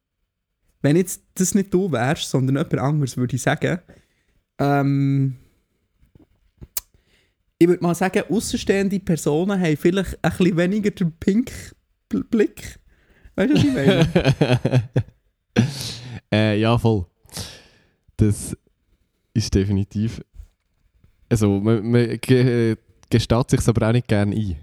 [0.83, 3.79] Wenn jetzt das nicht du wärst, sondern jemand anderes, würde ich sagen,
[4.59, 5.37] ähm,
[7.59, 12.81] ich würde mal sagen, außenstehende Personen haben vielleicht ein bisschen weniger den Pink-Blick.
[13.37, 14.88] Weißt du, was ich meine?
[16.33, 17.07] äh, ja, voll.
[18.16, 18.57] Das
[19.33, 20.21] ist definitiv.
[21.29, 22.77] Also, man, man ge
[23.12, 24.57] gesteht sich aber auch nicht gerne ein.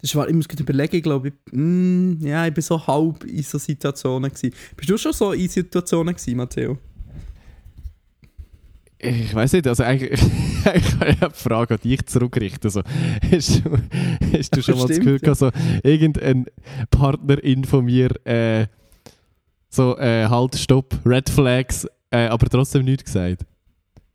[0.00, 3.24] Das war, ich muss gerade überlegen, ich glaube, ich, mm, ja, ich bin so halb
[3.24, 4.54] in so Situationen gewesen.
[4.76, 6.78] Bist du schon so in Situationen gewesen, Matteo?
[9.00, 10.20] Ich weiß nicht, also eigentlich,
[10.64, 12.64] eigentlich kann ich eine Frage an dich zurückrichten.
[12.64, 12.82] Also,
[13.32, 13.78] hast, du,
[14.32, 15.34] hast du schon mal das Stimmt, Gefühl ja.
[15.34, 15.50] gehabt, so,
[15.82, 16.46] irgendein
[16.90, 18.66] Partnerin von mir, äh,
[19.68, 23.44] so, äh, halt, stopp, Red Flags, äh, aber trotzdem nichts gesagt?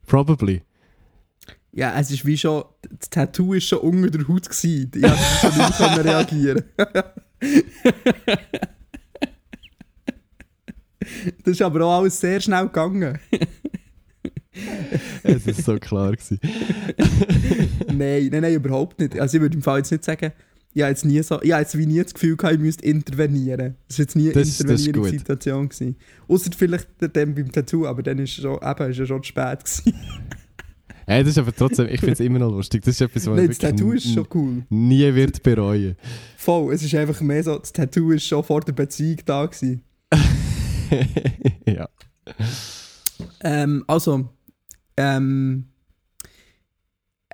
[0.06, 0.62] Probably.
[1.76, 2.64] Ja, es ist wie schon,
[3.00, 4.92] das Tattoo ist schon unter der Haut gewesen.
[4.94, 6.64] Ich konnte schon nicht reagieren.
[11.44, 13.20] das ist aber auch alles sehr schnell gegangen.
[15.24, 16.40] Es ist so klar gewesen.
[17.88, 19.20] nein, nein, nein, überhaupt nicht.
[19.20, 20.32] Also ich würde im Fall jetzt nicht sagen,
[20.76, 22.86] ich habe jetzt, nie so, ich habe jetzt wie nie das Gefühl gehabt, ich müsste
[22.86, 23.76] intervenieren.
[23.88, 25.10] Das war jetzt nie eine Das- das ist intervenierende gut.
[25.20, 25.70] Situation.
[25.70, 25.96] gewesen.
[26.28, 29.60] Ausser vielleicht dann beim Tattoo, aber dann ist schon, eben, ist ja schon zu spät
[29.66, 29.94] gewesen.
[31.06, 32.84] Hey, das ist aber trotzdem, ich finde es immer noch lustig.
[32.84, 34.66] Das ist etwas, was Nein, das Tattoo ist schon cool.
[34.70, 35.98] nie wird bereuen.
[36.38, 39.84] Voll, es ist einfach mehr so, das Tattoo ist schon vor der Beziehung da gewesen.
[41.68, 41.90] ja.
[43.42, 44.30] Ähm, also,
[44.98, 45.66] ähm,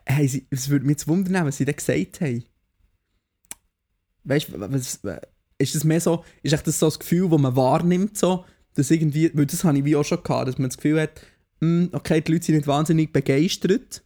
[0.05, 2.43] hey, sie, es würde mich jetzt wundern, was sie da gesagt haben.
[4.23, 5.19] Weißt du,
[5.57, 8.91] ist das mehr so, ist echt das so das Gefühl, das man wahrnimmt, so, dass
[8.91, 11.21] irgendwie, weil das habe ich wie auch schon gehabt, dass man das Gefühl hat,
[11.61, 14.01] okay, die Leute sind nicht wahnsinnig begeistert,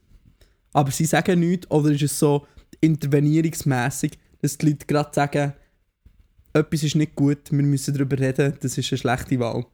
[0.72, 2.46] aber sie sagen nichts, oder ist es so
[2.80, 5.52] intervenierungsmässig, dass die Leute gerade sagen,
[6.52, 9.66] etwas ist nicht gut, wir müssen darüber reden, das ist eine schlechte Wahl.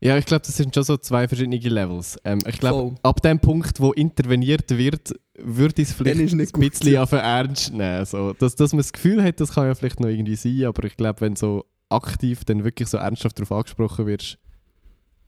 [0.00, 2.18] Ja, ich glaube, das sind schon so zwei verschiedene Levels.
[2.22, 6.98] Ähm, ich glaube, ab dem Punkt, wo interveniert wird, würde ich es vielleicht ein bisschen
[6.98, 8.04] auf Ernst nehmen.
[8.04, 10.84] So, dass, dass man das Gefühl hat, das kann ja vielleicht noch irgendwie sein, aber
[10.84, 14.38] ich glaube, wenn so aktiv dann wirklich so ernsthaft darauf angesprochen wirst,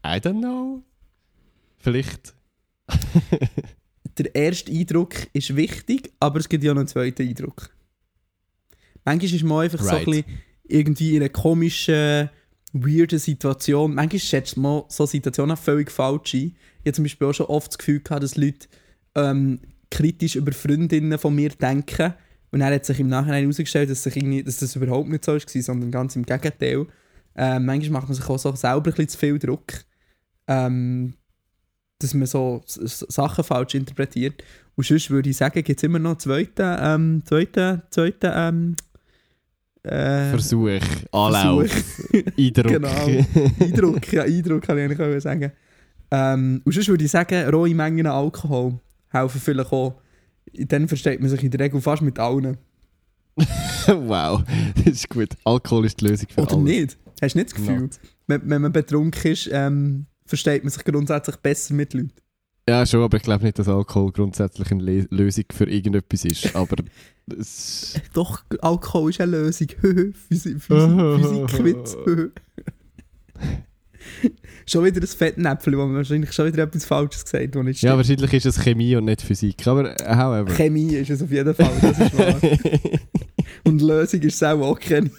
[0.04, 0.82] I don't know.
[1.78, 2.34] Vielleicht.
[4.18, 7.70] der erste Eindruck ist wichtig, aber es gibt ja noch einen zweiten Eindruck.
[9.04, 10.06] Manchmal ist man einfach so Right.
[10.06, 10.24] ein bisschen
[10.64, 12.30] irgendwie in einer komischen,
[12.72, 13.94] weirden Situation.
[13.94, 16.56] Manchmal schätzt man so Situationen völlig falsch ein.
[16.80, 18.68] Ich habe zum Beispiel auch schon oft das Gefühl gehabt, dass Leute
[19.14, 22.14] ähm, kritisch über Freundinnen von mir denken.
[22.50, 25.90] Und dann hat sich im Nachhinein herausgestellt, dass, dass das überhaupt nicht so war, sondern
[25.90, 26.86] ganz im Gegenteil.
[27.36, 29.84] Ähm, manchmal macht man sich auch so selber ein bisschen zu viel Druck.
[30.48, 31.14] Ähm,
[32.00, 34.42] dass man so Sachen falsch interpretiert.
[34.76, 38.76] Und sonst würde ich sagen, gibt es immer noch einen zweiten, ähm, zweiten, zweiten ähm,
[39.82, 40.80] Äh, Versuch,
[41.12, 41.70] Anlauf,
[42.38, 42.72] Eindruck.
[42.72, 42.88] Genau.
[43.60, 45.52] Eindruck, ja, Eindruck kann ich eigentlich sagen.
[46.10, 50.00] Ähm, und sonst würde ich sagen, rohe Mengen Alkohol helfen vielleicht auch.
[50.52, 52.56] Dann versteht man sich in der Regel fast mit allen.
[53.86, 54.42] wow,
[54.76, 55.28] das ist gut.
[55.44, 56.64] Alkohol ist die Lösung für Oder alles.
[56.64, 56.98] nicht?
[57.22, 57.90] Hast du nicht das Gefühl?
[58.26, 62.12] Wenn, wenn man betrunken ist, ähm, versteht man sich grundsätzlich besser mit Leuten.
[62.68, 66.54] Ja, schon, aber ich glaube nicht, dass Alkohol grundsätzlich eine Le Lösung für irgendetwas ist.
[66.54, 66.76] Aber
[67.38, 69.68] es, Doch, Alkohol ist eine Lösung.
[70.28, 71.96] Physik, Physik, Physikwitz.
[74.66, 78.34] schon wieder ein Fettnäpfel, wo man wahrscheinlich schon wieder etwas Falsches gesagt hat, ja, wahrscheinlich
[78.34, 79.66] ist es Chemie und nicht Physik.
[79.66, 80.52] Aber äh, however.
[80.54, 82.38] Chemie ist es auf jeden Fall, das ist wahr.
[83.64, 85.10] Und Lösung ist es auch, auch keine.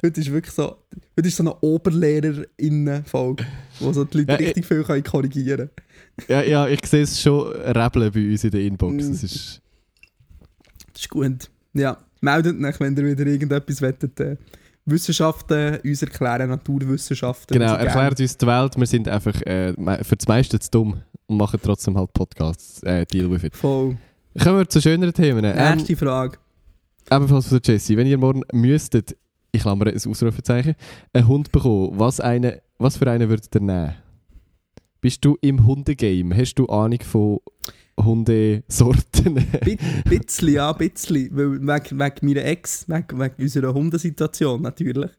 [0.00, 0.76] Heute ist wirklich so,
[1.16, 3.44] heute ist so eine Oberlehrerinnen-Folge,
[3.80, 5.70] wo so die Leute Ja, richtig viel können korrigieren
[6.28, 9.08] ja, ja, ich sehe es schon rebeln bei uns in der Inbox.
[9.08, 9.60] Das ist,
[10.92, 11.50] Das ist gut.
[11.72, 14.20] Ja, meldet euch, wenn ihr wieder irgendetwas wettet.
[14.20, 14.36] Äh,
[14.86, 17.58] Wissenschaften uns erklären, Naturwissenschaften.
[17.58, 18.76] genau, erklärt uns die Welt.
[18.76, 19.72] Wir sind einfach äh,
[20.04, 22.82] für das meiste zu dumm und machen trotzdem halt Podcasts.
[22.82, 23.56] Äh, deal with it.
[23.56, 23.96] Voll.
[24.42, 25.44] Kommen wir zu schöneren Themen.
[25.44, 26.38] Ähm, Nächste Frage.
[27.10, 27.96] Ebenfalls von der Jessie.
[27.96, 29.16] Wenn ihr morgen müsstet,
[29.54, 30.74] ich klammere ein Ausrufezeichen,
[31.12, 33.94] einen Hund bekommen, was, eine, was für einen würdet ihr nehmen?
[35.00, 36.36] Bist du im Hundegame?
[36.36, 37.38] Hast du Ahnung von
[38.00, 39.34] Hundesorten?
[39.64, 41.30] Bi bisschen, ja, bisschen.
[41.36, 45.10] Weil wegen, wegen meiner Ex, wegen, wegen unserer Hundesituation natürlich,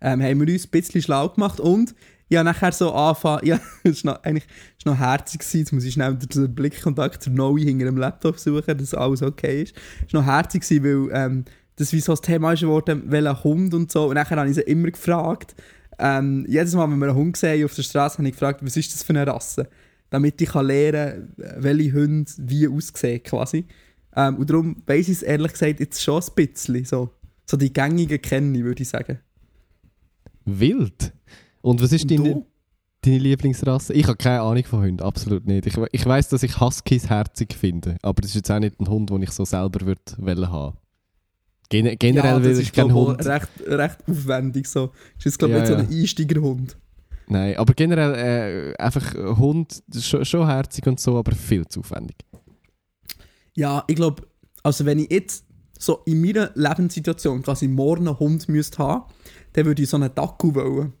[0.00, 1.94] ähm, haben wir uns ein bisschen schlau gemacht und
[2.30, 4.46] ja, nachher so anfangen, ja, es war noch, eigentlich
[4.86, 9.22] noch herzig, jetzt muss ich schnell den Blickkontakt Noe hinter dem Laptop suchen, dass alles
[9.22, 9.74] okay ist.
[10.06, 11.44] Es war noch herzig, weil ähm,
[11.76, 14.56] das wie so das Thema ist geworden, welcher Hund und so, und nachher habe ich
[14.56, 15.54] sie immer gefragt,
[15.98, 18.76] ähm, jedes Mal, wenn wir einen Hund sehen auf der Straße, habe ich gefragt, was
[18.76, 19.68] ist das für eine Rasse?
[20.10, 23.66] Damit ich kann lernen kann, welche Hunde wie aussehen quasi.
[24.14, 26.84] Ähm, und darum weiss ich es ehrlich gesagt jetzt schon ein bisschen.
[26.84, 27.10] So,
[27.48, 29.20] so die gängigen kenne ich, würde ich sagen.
[30.44, 31.12] Wild.
[31.60, 32.46] Und was ist Und deine,
[33.02, 33.94] deine Lieblingsrasse?
[33.94, 35.66] Ich habe keine Ahnung von Hunden, absolut nicht.
[35.66, 38.88] Ich, ich weiß, dass ich Huskies herzig finde, aber das ist jetzt auch nicht ein
[38.88, 40.76] Hund, den ich so selber würde wollen haben.
[41.72, 43.24] Gen generell ja, will das ich ist keinen ich, Hund.
[43.24, 44.66] recht, recht aufwendig.
[44.66, 44.88] So.
[44.88, 46.76] Das ist jetzt, glaube ich, Ja, nicht so ein Einsteigerhund.
[47.28, 51.80] Nein, aber generell äh, einfach ein Hund, schon, schon herzig und so, aber viel zu
[51.80, 52.16] aufwendig.
[53.54, 54.22] Ja, ich glaube,
[54.62, 55.46] also wenn ich jetzt
[55.78, 59.10] so in meiner Lebenssituation quasi morgen einen Hund müsste haben,
[59.54, 60.92] dann würde ich so einen Dackel wollen.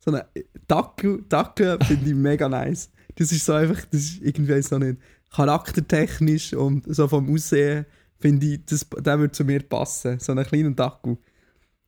[0.00, 0.22] So einen
[0.66, 2.90] Dackel, Dackel finde ich mega nice.
[3.16, 4.98] Das ist so einfach, das ist irgendwie so nicht
[5.30, 7.84] charaktertechnisch und so vom Aussehen
[8.24, 10.18] finde ich, das, der würde zu mir passen.
[10.18, 11.18] So einen kleinen Dackel.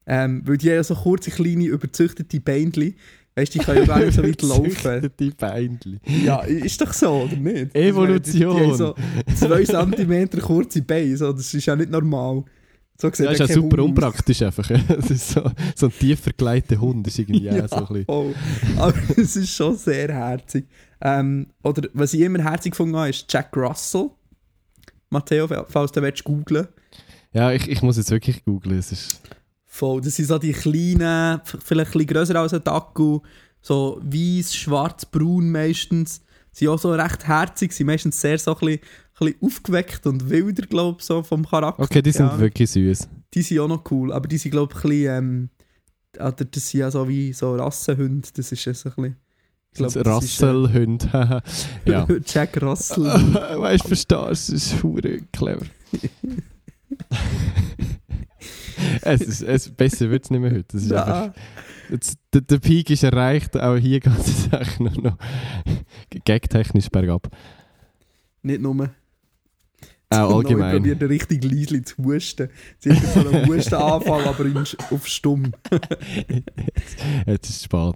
[0.07, 2.95] Ähm, weil die haben ja so kurze, kleine, überzüchtete Beinchen.
[3.35, 4.71] Weißt du, die können ja gar nicht so weit laufen.
[4.71, 6.01] Züchtete Beinchen.
[6.25, 7.75] Ja, ist doch so, oder nicht?
[7.75, 8.33] Evolution.
[8.33, 8.95] Die, die haben so
[9.35, 12.45] 2 cm kurze Beine, so, das ist ja nicht normal.
[13.01, 14.05] So Ja, ist ja ja super Hund aus.
[14.05, 14.71] unpraktisch einfach.
[14.89, 18.35] Das ist so, so ein tief verkleidter Hund ist irgendwie auch so ein bisschen.
[18.79, 20.67] Aber es ist schon sehr herzig.
[21.01, 24.11] Ähm, oder was ich immer herzig gefunden habe, ist Jack Russell.
[25.11, 26.69] Matteo, falls du willst googlen
[27.33, 28.79] Ja, ich, ich muss jetzt wirklich googlen.
[28.79, 29.21] Es ist
[29.67, 30.01] Voll.
[30.01, 33.21] Das sind so die kleinen, vielleicht ein bisschen grösser als ein Dackel,
[33.61, 36.23] so weiß, schwarz, braun meistens.
[36.53, 40.31] Sind auch so recht herzig, sind meistens sehr so ein bisschen, ein bisschen aufgeweckt und
[40.31, 41.83] wilder, glaube ich, so vom Charakter.
[41.83, 42.39] okay, die sind Ja.
[42.39, 43.09] wirklich süß.
[43.35, 45.51] Die sind auch noch cool, aber die sind, glaube ich, ein bisschen,
[46.15, 49.17] ähm, das sind ja so wie so Rassenhunde, das ist ja so ein bisschen...
[49.77, 51.09] glaub, das äh, Rasselhund.
[51.85, 52.07] ja.
[52.27, 53.05] Jack Russell.
[53.05, 54.31] weißt du, verstehst du?
[54.31, 55.67] Es ist hure clever.
[59.03, 60.67] es ist, es, besser wird es nicht mehr heute.
[60.73, 61.35] Das ist einfach, ja.
[61.91, 65.17] jetzt, der, der Peak ist erreicht, auch hier geht es eigentlich noch
[66.25, 67.29] gagtechnisch bergab.
[68.43, 68.91] Nicht nur.
[70.09, 70.77] Auch Ich allgemein.
[70.77, 72.49] probiert richtig leise zu husten.
[72.79, 75.53] Sie hat so einen Hustenanfall, aber in, auf stumm.
[77.27, 77.95] Jetzt ist es spät.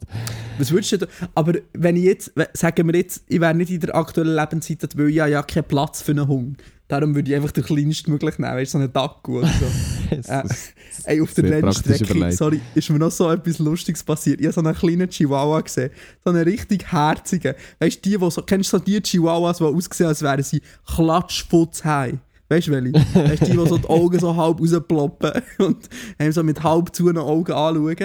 [0.59, 3.81] Was würdest du da, Aber wenn ich jetzt, sagen wir jetzt, ich wäre nicht in
[3.81, 6.61] der aktuellen Lebenssituation, weil ich ja keinen Platz für einen Hund.
[6.91, 10.15] Darum würde ich einfach den kleinsten möglich nehmen, weißt du, so einen Dackel oder so.
[10.17, 10.75] Ist-
[11.05, 14.41] Ey, auf der Rennstrecke, sorry, ist mir noch so etwas Lustiges passiert.
[14.41, 15.91] Ich habe so einen kleinen Chihuahua gesehen.
[16.25, 17.55] So einen richtig herzigen.
[17.79, 20.61] Weißt du, die, die so, kennst du so die Chihuahuas, die aussehen, als wären sie
[20.87, 22.19] klatschfutzhei?
[22.49, 22.93] Weißt du, welche?
[23.15, 26.95] Weißt du, die, die so die Augen so halb rausploppen und haben so mit halb
[26.95, 27.97] zu Augen anschauen.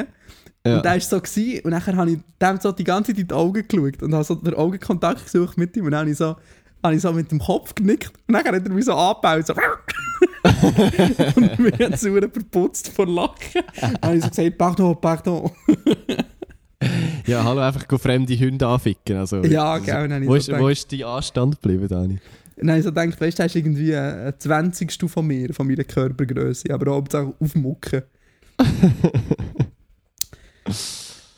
[0.65, 0.77] Ja.
[0.77, 3.27] Und der war so gewesen, und dann habe ich dem so die ganze Zeit in
[3.27, 6.17] die Augen geschaut und habe so den Augenkontakt gesucht mit ihm und dann habe ich
[6.17, 6.35] so,
[6.85, 9.53] habe ich so mit dem Kopf genickt und dann hat er mich so angebaut, so
[11.35, 13.63] und mir hat es verputzt vor Lachen.
[13.81, 15.51] Dann habe ich so gesagt, pardon, pardon.
[17.25, 19.17] ja, hallo, einfach fremde Hunde anficken.
[19.17, 22.19] Also, Ja, genau, habe ich Wo so wo ist dein Anstand geblieben, Dani?
[22.61, 25.09] habe ich so gedacht, weißt du, das ist irgendwie ein 20.
[25.09, 28.03] von mir, von meiner Körpergröße, aber Hauptsache aufmucken.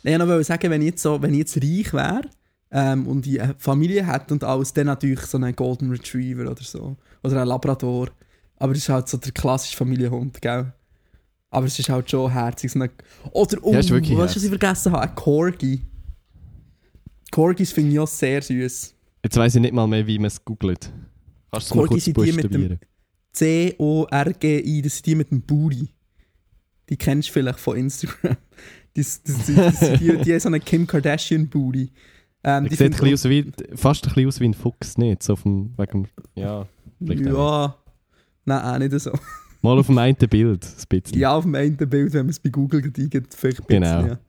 [0.04, 2.22] Nein, ich wollte sagen, wenn ich jetzt, so, wenn ich jetzt reich wäre
[2.72, 6.64] ähm, und ich eine Familie hätte und alles, dann natürlich so einen Golden Retriever oder
[6.64, 6.98] so.
[7.24, 8.10] Oder einen Labrador.
[8.58, 10.74] Aber das ist halt so der klassische Familienhund, gell?
[11.50, 12.72] Aber es ist halt schon herzig.
[12.72, 12.92] So eine,
[13.32, 15.04] oder, oh, Ja, ist wirklich weißt du, was ich vergessen habe?
[15.04, 15.82] Ein Corgi.
[17.32, 18.94] Corgis finde ich auch sehr süß.
[19.24, 20.92] Jetzt weiss ich nicht mal mehr, wie man es googelt.
[21.52, 22.80] Kannst du Corgi sind die mit dem-?
[23.32, 25.90] C-O-R-G-I, das sind die mit dem Booty.
[26.90, 28.38] Die kennst du vielleicht von Instagram.
[28.94, 31.92] Das, das, das, das die, die haben so einen Kim Kardashian Booty.
[32.50, 35.22] Ähm, die sieht ein aus wie, fast ein bisschen aus wie ein Fuchs, nicht?
[35.22, 36.66] So vom, wegen, ja,
[37.02, 37.76] Ja.
[38.46, 39.12] Nein, auch nicht so.
[39.62, 41.20] Mal auf dem einen Bild, ein bisschen.
[41.20, 44.08] Ja, auf dem einen Bild, wenn man es bei Google eingibt, vielleicht ein bisschen, Genau.
[44.08, 44.20] Ja.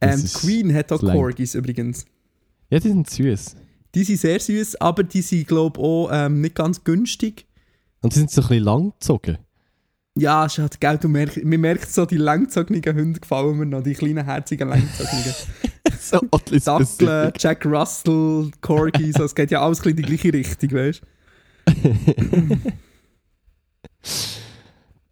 [0.00, 1.00] Ähm, Queen hat auch.
[1.00, 2.06] Corgis übrigens.
[2.70, 3.54] Ja, die sind süß.
[3.94, 7.46] Die sind sehr süß, aber die sind, glaube ich, auch ähm, nicht ganz günstig.
[8.02, 9.38] Und die sind so ein bisschen langgezogen.
[10.16, 13.66] Ja, es ist halt, gell, du merkst, man merkt so, die langgezogenen Hunde gefallen mir
[13.66, 15.34] noch, die kleinen, herzigen, langgezogenen.
[16.10, 17.42] so oddly Dackel, specific.
[17.42, 21.02] Jack Russell, Corgis, so, es geht ja alles in die gleiche Richtung, weißt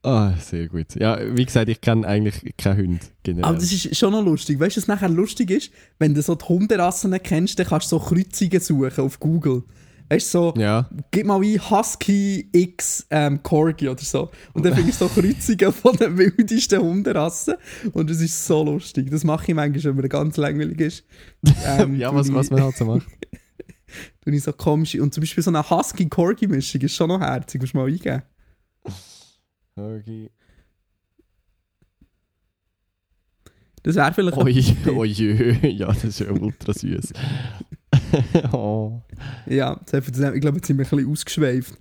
[0.02, 0.94] Ah, sehr gut.
[0.94, 3.44] Ja, wie gesagt, ich kenne eigentlich keinen Hund generell.
[3.44, 4.58] Aber das ist schon noch lustig.
[4.58, 5.70] Weißt du, was nachher lustig ist?
[5.98, 9.64] Wenn du so die Hunderassen kennst, dann kannst du so Kreuzungen suchen auf Google.
[10.10, 14.30] Weißt du, so, ja, gib mal ein Husky X ähm, Corgi oder so.
[14.54, 17.54] Und dann findest du so Kreuzungen von den wildesten Hunderassen.
[17.92, 19.10] Und das ist so lustig.
[19.10, 21.04] Das mache ich manchmal, wenn mir ganz langweilig ist.
[21.66, 23.06] Ähm, ja was, ich- was man halt so macht.
[24.24, 24.94] tue ich so komisch.
[24.96, 27.60] Und zum Beispiel so eine Husky-Corgi-Mischung ist schon noch herzig.
[27.60, 28.22] Musst du mal eingeben.
[29.76, 30.30] Okay.
[33.82, 34.36] Das wäre vielleicht...
[34.36, 34.62] Oi,
[34.96, 37.12] oi, ja, das ist ja ultra süß.
[38.52, 39.00] oh.
[39.46, 41.74] Ja, hat- das- ich glaube, jetzt sind wir ein bisschen ausgeschweift.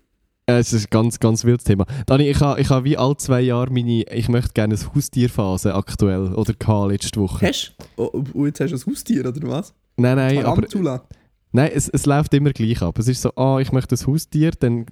[0.49, 1.85] Es ist ein ganz, ganz wildes Thema.
[2.05, 5.75] Dani, ich habe ich ha wie alle zwei Jahre meine «Ich möchte gerne eine Haustierphase»
[5.75, 7.45] aktuell oder gehabt letzte Woche.
[7.47, 8.03] Hast du?
[8.03, 9.73] Oh, oh, jetzt hast du ein Haustier, oder was?
[9.97, 11.03] Nein, nein, aber Tarantula.
[11.51, 12.97] nein, es, es läuft immer gleich ab.
[12.97, 14.85] Es ist so, ah, ich möchte ein Haustier, dann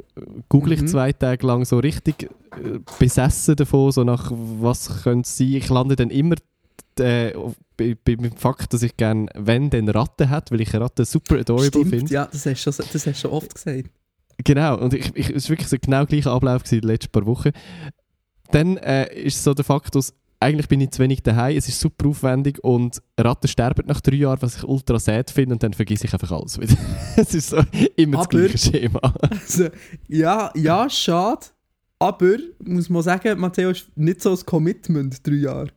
[0.49, 0.87] google ich Mhm.
[0.87, 5.53] zwei Tage lang so richtig äh, besessen davon, so nach was könnte es sein.
[5.53, 6.35] Ich lande dann immer
[6.99, 7.33] äh,
[7.77, 11.05] bei, bei, beim Fakt, dass ich gerne, wenn, dann Ratten hätte, weil ich eine Ratte
[11.05, 12.13] super adorable finde.
[12.13, 13.89] ja, das hast du schon, das hast schon oft gesagt.
[14.43, 17.11] Genau, und ich, ich, es war wirklich so genau der gleiche Ablauf gewesen die letzten
[17.11, 17.51] paar Wochen.
[18.51, 21.79] Dann äh, ist so der Fakt, dass eigentlich bin ich zu wenig daheim, es ist
[21.79, 25.73] super aufwendig und Ratten sterben nach drei Jahren, was ich ultra sad finde und dann
[25.73, 26.75] vergesse ich einfach alles wieder.
[27.15, 27.57] es ist so
[27.95, 29.13] immer das Aber- gleiche Schema.
[29.21, 29.69] Also,
[30.07, 31.47] ja, ja, schade.
[31.97, 35.69] Aber, muss man sagen, Matteo ist nicht so ein Commitment, drei Jahre.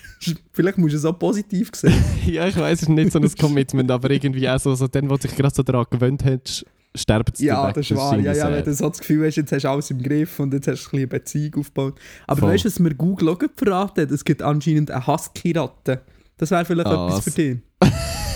[0.52, 1.92] Vielleicht musst du es auch positiv sehen.
[2.26, 5.08] ja, ich weiß, es ist nicht so ein Commitment, aber irgendwie auch so, so dann,
[5.10, 7.74] wo du dich gerade so daran gewöhnt hast, sterben sie ja, weg.
[7.74, 8.18] das ist wahr.
[8.18, 10.52] Ja, ja, wenn du so das Gefühl hast, jetzt hast du alles im Griff und
[10.52, 11.98] jetzt hast du ein eine Beziehung aufgebaut.
[12.26, 12.50] Aber Voll.
[12.50, 14.10] weißt du, was mir Google auch verraten hat?
[14.10, 16.02] Es gibt anscheinend eine Husky-Ratte.
[16.36, 17.58] Das wäre vielleicht Ah, etwas für dich.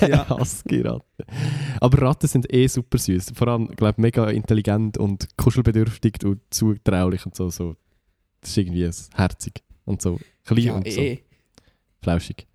[0.09, 0.29] Ja.
[0.29, 1.25] Husky-Ratten.
[1.81, 3.33] Aber Ratten sind eh super süß.
[3.35, 7.49] Vor allem, glaube mega intelligent und kuschelbedürftig und zutraulich und so.
[7.49, 7.77] so.
[8.43, 11.23] Das ist irgendwie herzig und so klein ja, und so eh.
[12.07, 12.47] Flauschig.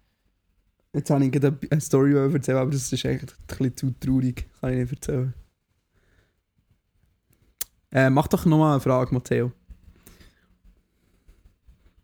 [0.94, 4.48] Jetzt habe ich gerade eine- Story erzählen, aber das ist echt ein bisschen zu traurig.
[4.60, 5.34] Kann ich nicht erzählen.
[7.92, 9.52] Äh, mach doch nochmal eine Frage, Matteo.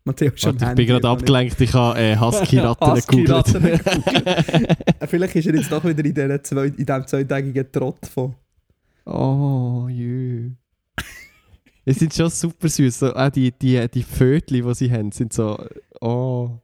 [0.04, 4.76] Matteo am ich bin gerade abgelenkt, ich habe äh, Husky-Ratten Husky-Ratten gegoogelt.
[5.08, 8.34] Vielleicht ist er jetzt doch wieder in, dieser zwei, in diesem zweitägigen Trott von.
[9.06, 10.50] oh, jö.
[11.84, 12.98] Es sind schon super süß.
[12.98, 15.58] So, auch die, die, die Vögel, die sie haben, sind so.
[16.02, 16.58] Oh.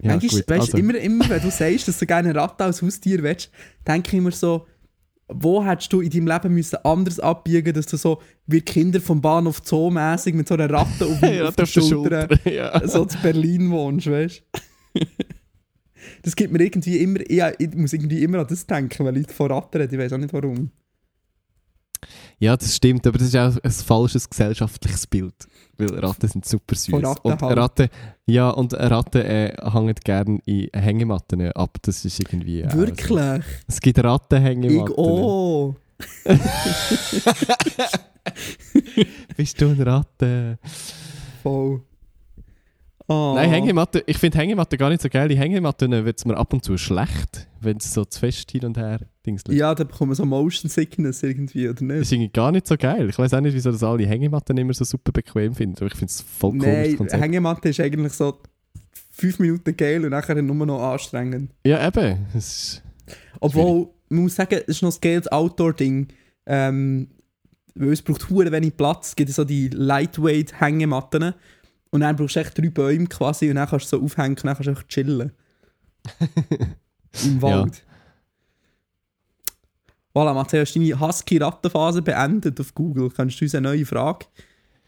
[0.00, 2.64] Ja, Manchmal, gut, weißt, also, immer, immer, wenn du sagst, dass du gerne eine Ratte
[2.64, 3.50] als Haustier willst,
[3.86, 4.66] denke ich immer so,
[5.28, 9.20] wo hättest du in deinem Leben müssen anders abbiegen dass du so wie Kinder vom
[9.20, 12.86] Bahnhof Zoo mäßig mit so einer Ratte auf, ja, auf der Schulter ja.
[12.88, 14.42] so zu Berlin wohnst, weißt
[14.94, 15.00] du?
[16.22, 19.32] Das gibt mir irgendwie immer, ja, ich muss irgendwie immer an das denken, weil Leute
[19.32, 20.70] von Ratten reden, ich weiß auch nicht warum.
[22.38, 25.34] Ja, das stimmt, aber das ist auch ein falsches gesellschaftliches Bild.
[25.78, 27.02] Weil Ratten sind super süß.
[27.02, 27.58] Ratten und halt.
[27.58, 27.88] Ratten,
[28.26, 31.76] ja, und Ratten äh, hängen gerne in Hängematten ab.
[31.82, 32.64] Das ist irgendwie.
[32.64, 32.78] auch so.
[32.78, 33.44] Wirklich?
[33.66, 34.92] Es gibt Rattenhängematten.
[34.92, 35.74] Ich, oh.
[39.36, 40.58] Bist du eine Ratte?
[41.42, 41.82] Voll.
[43.08, 43.32] Oh.
[43.36, 45.28] Nein, Hängematten, ich finde Hängematten gar nicht so geil.
[45.28, 48.64] Die Hängematten wird es mir ab und zu schlecht, wenn es so zu fest hin
[48.64, 52.00] und her Dings Ja, da bekommen wir so Motion Sickness irgendwie, oder Das nicht?
[52.02, 53.08] ist irgendwie gar nicht so geil.
[53.10, 55.76] Ich weiß auch nicht, wieso das alle Hängematten immer so super bequem finden.
[55.78, 56.66] Aber ich finde es voll komisch.
[56.66, 57.22] das Nein, Konzept.
[57.22, 58.38] Hängematte ist eigentlich so
[59.12, 61.50] 5 Minuten geil und nachher nur noch anstrengend.
[61.66, 62.26] Ja, eben.
[63.40, 66.08] Obwohl, man muss sagen, es ist noch ein geiles Outdoor-Ding.
[66.46, 67.08] Ähm,
[67.74, 69.08] weil es braucht hure wenig Platz.
[69.08, 71.34] Es gibt so die Lightweight-Hängematten.
[71.90, 74.44] Und dann brauchst du echt drei Bäume quasi und dann kannst du so aufhängen und
[74.44, 75.32] dann kannst du einfach chillen.
[77.24, 77.82] Im Wald.
[80.16, 83.10] Voilà, Matteo, hast deine Husky-Rattenphase beendet auf Google.
[83.14, 84.24] Kannst du uns eine neue Frage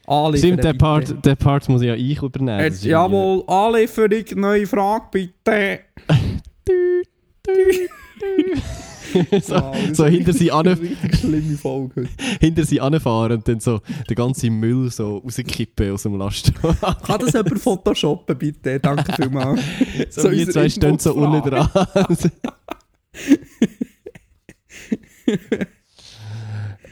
[0.06, 0.38] anliefern?
[0.38, 0.78] Stimmt, der bitte?
[0.78, 2.60] Part, der Part muss ja ich übernehmen.
[2.60, 5.80] Jetzt, jawohl, Anlieferung, neue Frage bitte.
[9.42, 10.78] so, Wow, so hinter sie an,
[11.20, 12.08] schlimme Folge.
[12.40, 17.02] hinter sie anfahren und dann so den ganzen Müll so rauskippen aus dem Lastwagen.
[17.02, 18.80] Kann das jemand photoshoppen, bitte?
[18.80, 19.60] Danke vielmals.
[20.08, 21.68] so So wir zwei stehen so unten dran.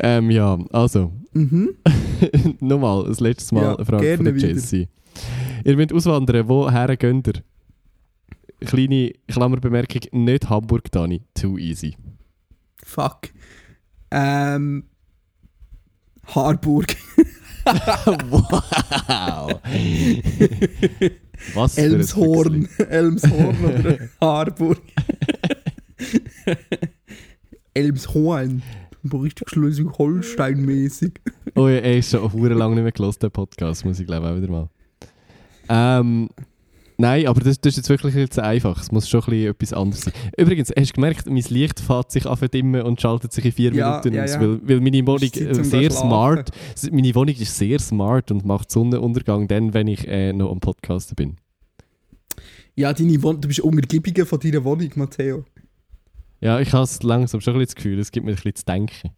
[0.01, 1.77] Ähm, ja, also, Mhm.
[2.61, 4.37] nochmal, das letzte Mal Ja, eine Frage von.
[4.39, 4.89] Jessie.
[5.65, 7.43] Ihr müsst auswandern, woher geht ihr?
[8.61, 11.95] Kleine Klammerbemerkung, nicht Hamburg, Dani, too easy.
[12.83, 13.29] Fuck.
[14.11, 14.85] Ähm.
[16.35, 16.97] Harburg.
[18.31, 19.61] wow!
[21.55, 22.69] Was Elmshorn.
[22.89, 24.81] Elmshorn oder Harburg.
[27.77, 28.63] Elmshorn.
[29.13, 31.13] Richtig Schleswig-Holstein-mäßig.
[31.55, 34.29] Oh ja, ey, ist schon hure lange nicht mehr gelost, der Podcast, muss ich glaube
[34.29, 34.69] auch wieder mal.
[35.69, 36.29] Ähm,
[36.97, 38.81] nein, aber das, das ist jetzt wirklich zu einfach.
[38.81, 40.15] Es muss schon ein bisschen etwas anderes sein.
[40.37, 43.73] Übrigens, hast du gemerkt, mein Licht fährt sich an verdimmen und schaltet sich in vier
[43.75, 44.41] Ja, Minuten ja, aus, ja.
[44.41, 46.51] weil, weil meine Wohnung äh, sehr smart,
[46.91, 51.15] meine Wohnung ist sehr smart und macht Sonnenuntergang dann, wenn ich äh, noch am Podcasten
[51.15, 51.37] bin.
[52.75, 55.45] Ja, deine Wohnung, du bist Umgebungen von deiner Wohnung, Matteo.
[56.41, 58.65] Ja, ich habe langsam schon ein bisschen das Gefühl, es gibt mir ein bisschen zu
[58.65, 59.11] denken.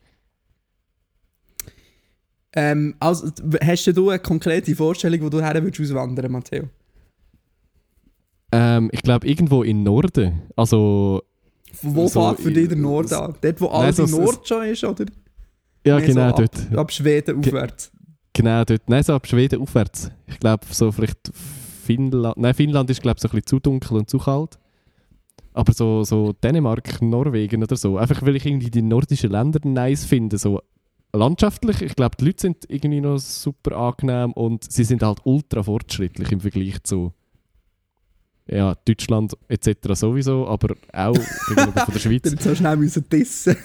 [2.54, 3.30] Ähm, also,
[3.62, 6.64] hast du eine konkrete Vorstellung, wo du her willst auswandern, Matteo?
[8.52, 10.42] Ähm, ich glaube, irgendwo im Norden.
[10.56, 11.22] Also,
[11.82, 13.34] Wo So, fährt für dich der Norden an?
[13.40, 15.04] Dort, wo alles im Nord schon ist, oder?
[15.86, 16.72] ja, Mehr genau so dort.
[16.72, 17.92] Ab, ab Schweden Ge- aufwärts.
[18.32, 18.88] Genau dort.
[18.88, 20.10] Nein, so ab Schweden aufwärts.
[20.26, 21.30] Ich glaube, so vielleicht
[21.84, 22.38] Finnland.
[22.38, 24.58] Nein, Finnland ist, glaube ich, so ein bisschen zu dunkel und zu kalt.
[25.58, 27.98] Aber so, so Dänemark, Norwegen oder so.
[27.98, 30.38] Einfach weil ich irgendwie die nordischen Länder nice finde.
[30.38, 30.60] So
[31.12, 31.82] landschaftlich.
[31.82, 36.30] Ich glaube, die Leute sind irgendwie noch super angenehm und sie sind halt ultra fortschrittlich
[36.30, 37.12] im Vergleich zu
[38.46, 39.94] ja, Deutschland etc.
[39.94, 41.12] sowieso, aber auch
[41.48, 42.30] gegenüber von der Schweiz.
[42.30, 43.56] Jetzt so schnell müssen dissen.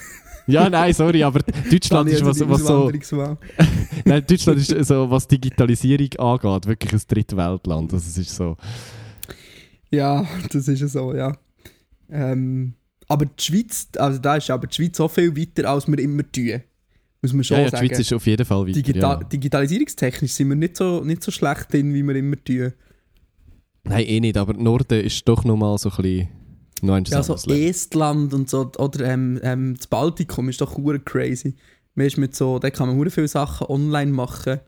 [0.48, 1.38] Ja, nein, sorry, aber
[1.70, 2.90] Deutschland ist was, was so.
[4.04, 7.94] Nein, Deutschland ist so, was Digitalisierung angeht, wirklich ein Drittweltland.
[7.94, 8.56] Also es ist so.
[9.92, 11.34] Ja, das ist ja so, ja.
[12.10, 12.74] Ähm,
[13.08, 16.22] aber die Schweiz, also da ist aber die Schweiz so viel weiter, als wir immer
[16.30, 16.62] tun.
[17.22, 17.86] Muss man schon Ja, ja, die sagen.
[17.88, 18.72] Schweiz ist auf jeden Fall weiter.
[18.72, 19.24] Digita ja.
[19.24, 22.72] Digitalisierungstechnisch sind wir nicht so, nicht so schlecht drin, wie wir immer tun.
[23.84, 26.28] Nein, eh nicht, aber Norden ist doch nochmal so ein bisschen.
[26.82, 27.34] Noch ein Ja, so.
[27.34, 31.54] Estland und so, oder ähm, ähm, das Baltikum ist doch crazy.
[31.94, 34.60] Man ist mit so, da kann man viele Sachen online machen,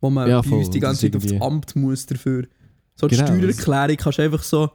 [0.00, 2.46] wo man Ja, bei uns die ganze Zeit aufs Amt muss dafür.
[2.94, 4.70] So die Genau, Steuererklärung kannst du einfach so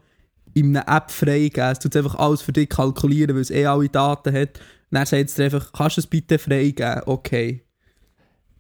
[0.53, 1.71] in einer App freigeben.
[1.71, 4.59] Es tut einfach alles für dich kalkulieren, weil es eh alle Daten hat.
[4.91, 7.01] Und dann sagt es dir einfach, kannst du es bitte freigeben?
[7.05, 7.63] Okay.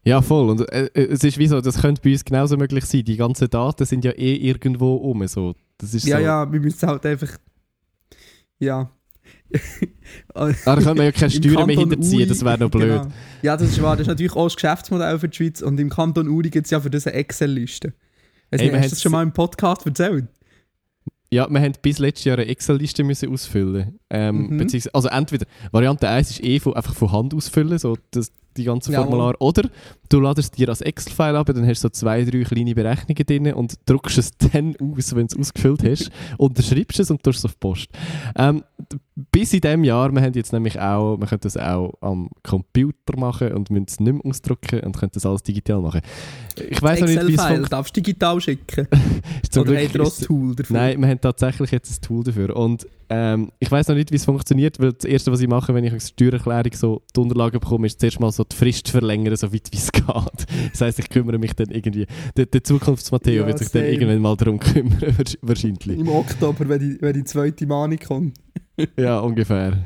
[0.03, 0.49] Ja, voll.
[0.49, 3.03] Und äh, äh, es ist wie so, das könnte bei uns genauso möglich sein.
[3.03, 5.27] Die ganzen Daten sind ja eh irgendwo um.
[5.27, 5.55] So.
[5.77, 6.23] Das ist Ja, so.
[6.23, 7.29] ja, wir müssen halt einfach.
[8.59, 8.89] Ja.
[10.33, 13.01] Da könnte man ja keine Steuern mehr hinterziehen, Uri- das wäre noch blöd.
[13.03, 13.13] Genau.
[13.41, 13.95] Ja, das ist wahr.
[13.95, 15.61] Das ist natürlich auch das Geschäftsmodell für die Schweiz.
[15.61, 17.93] Und im Kanton Uri gibt es ja für eine Excel-Liste.
[18.51, 20.27] Hast du das schon mal im Podcast erzählt?
[21.31, 23.99] Ja, wir haben bis letztes Jahr eine Excel-Liste müssen ausfüllen.
[24.09, 24.67] Ähm, Mhm.
[24.93, 28.93] also entweder Variante 1 ist eh von, einfach von Hand ausfüllen, so das, die ganzen.
[28.95, 29.35] Formulare.
[29.39, 29.69] Oder
[30.09, 33.53] du ladest dir als Excel-File ab, dann hast du so zwei, drei kleine Berechnungen drin
[33.53, 36.09] und druckst es dann aus, wenn du es ausgefüllt hast,
[36.39, 37.89] unterschreibst es und tust es auf die Post.
[38.35, 38.63] Ähm,
[39.31, 43.17] bis in diesem Jahr, wir haben jetzt nämlich auch, wir können das auch am Computer
[43.17, 46.01] machen und müssen es nicht mehr ausdrucken und können das alles digital machen.
[46.69, 47.71] Ich weiß noch nicht, wie es funktioniert.
[47.73, 48.87] darfst du digital schicken.
[49.55, 50.75] Oder Glück habt ihr auch ein Tool dafür?
[50.77, 52.55] Nein, wir haben tatsächlich jetzt ein Tool dafür.
[52.55, 55.73] Und ähm, ich weiß noch nicht, wie es funktioniert, weil das Erste, was ich mache,
[55.73, 59.35] wenn ich eine Steuererklärung so die Unterlagen bekomme, ist zuerst mal so die Frist verlängern,
[59.35, 60.05] so weit wie es geht.
[60.71, 62.05] Das heisst, ich kümmere mich dann irgendwie.
[62.37, 63.93] Der, der Zukunfts-Matteo Ja, wird sich dann same.
[63.93, 65.99] irgendwann mal darum kümmern, wahrsch- wahrscheinlich.
[65.99, 68.37] Im Oktober, wenn die, wenn die zweite Mahnung kommt.
[68.95, 69.77] Ja, ungefähr.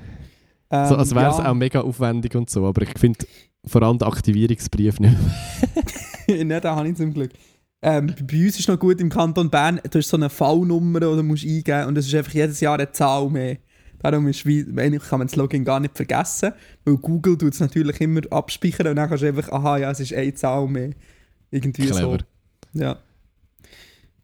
[0.69, 1.49] Ähm, so, als wäre es ja.
[1.49, 3.25] auch mega aufwendig und so, aber ich finde
[3.65, 5.15] vor allem den Aktivierungsbrief nicht
[6.27, 6.43] mehr.
[6.45, 7.31] Nein, den habe ich zum Glück.
[7.81, 11.05] Ähm, bei uns ist noch gut im Kanton Bern, du hast so eine V-Nummer, die
[11.05, 13.57] du musst eingeben und es ist einfach jedes Jahr eine Zahl mehr.
[13.99, 16.53] Darum ist wie, eigentlich kann man das Login gar nicht vergessen,
[16.83, 19.99] weil Google tut es natürlich immer abspeichern und dann kannst du einfach, aha, ja, es
[19.99, 20.91] ist eine Zahl mehr.
[21.51, 22.19] Irgendwie Clever.
[22.73, 22.79] so.
[22.79, 22.97] Ja.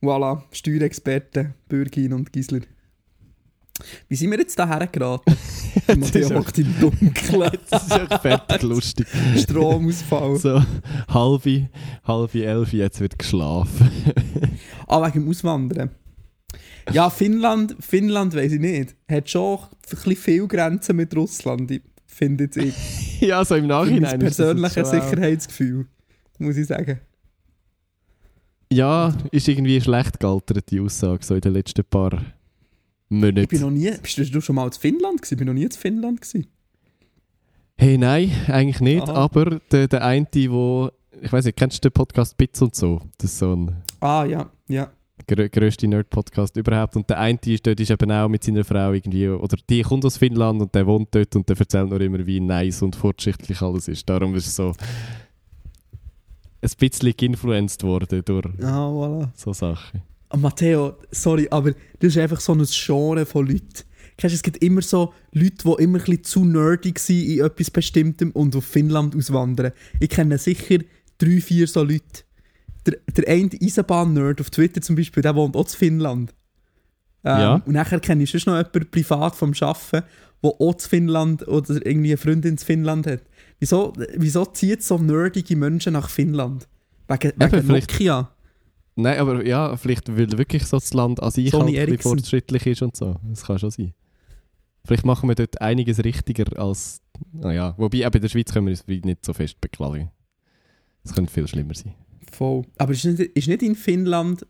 [0.02, 2.62] Voilà, Steuerexperten, Bürgin und Gisler.
[4.08, 5.36] Wie sind wir jetzt daher geraten?
[5.88, 7.52] Matteo hockt im Dunkeln.
[7.70, 9.08] Das ist echt fertig lustig.
[9.38, 10.36] Stromausfall.
[10.38, 10.64] So,
[11.08, 11.70] halbe,
[12.04, 13.90] halbe elf, jetzt wird geschlafen.
[14.88, 15.92] Ah, wegen dem Auswandern.
[16.92, 18.96] Ja, Finnland, Finnland weiß ich nicht.
[19.08, 23.22] Hat schon ein bisschen viel Grenzen mit Russland, finde ich.
[23.22, 24.02] ja, so im Nachhinein.
[24.02, 25.86] mein persönliches Sicherheitsgefühl,
[26.40, 27.00] muss ich sagen.
[28.72, 32.20] Ja, ist irgendwie schlecht gealtert, die Aussage, so in den letzten paar
[33.10, 33.39] Monaten.
[33.39, 35.34] Ich bin noch nie, bist du schon mal in Finnland gewesen?
[35.34, 36.47] Ich bin noch nie in Finnland gewesen.
[37.78, 39.03] Hey, nein, eigentlich nicht.
[39.10, 39.14] Aha.
[39.14, 40.89] Aber der, der eine, wo
[41.22, 43.01] ich weiß nicht, kennst du den Podcast Bits und so?
[43.18, 44.89] Das ist so ein Ah, ja, ja.
[45.28, 46.95] grö grösste Nerd-Podcast überhaupt.
[46.95, 50.05] Und der eine ist dort ist eben auch mit seiner Frau irgendwie, oder die kommt
[50.05, 53.62] aus Finnland und der wohnt dort und der erzählt nur immer, wie nice und fortschrittlich
[53.62, 54.07] alles ist.
[54.10, 54.74] Darum ist es so
[56.62, 59.30] ein bisschen geinfluenced worden durch Ah, voilà.
[59.36, 60.01] so Sachen.
[60.30, 63.84] Ah, Matteo, sorry, aber das ist einfach so ein Genre von Leuten.
[64.18, 67.40] Kennst du, es gibt immer so Leute, die immer ein bisschen zu nerdig sind in
[67.40, 69.72] etwas Bestimmtem und auf Finnland auswandern.
[70.00, 70.80] Ich kenne sicher
[71.18, 72.24] drei, vier so Leute.
[72.86, 76.34] Der, der eine Eisenbahn-Nerd auf Twitter zum Beispiel, der wohnt auch in Finnland.
[77.24, 77.56] Ähm, Ja.
[77.66, 80.06] Und nachher kenne ich sonst noch jemanden privat vom Arbeiten,
[80.44, 83.24] der auch in Finnland oder irgendwie eine Freundin in Finnland hat.
[83.60, 86.68] Wieso, wieso zieht so nerdige Menschen nach Finnland?
[87.08, 88.32] Wegen, wegen Nokia.
[89.02, 92.82] Nein, aber ja, vielleicht weil wirklich so das Land an sich Sony halt fortschrittlich ist
[92.82, 93.16] und so.
[93.24, 93.93] Das kann schon sein.
[94.86, 97.02] Vielleicht machen wir dort einiges richtiger als.
[97.32, 100.10] Naja, wobei eben in der Schweiz können wir uns nicht so fest beklagen.
[101.04, 101.93] Es könnte viel schlimmer sein.
[102.32, 102.64] Voll.
[102.78, 104.45] Aber ist nicht, ist nicht in Finnland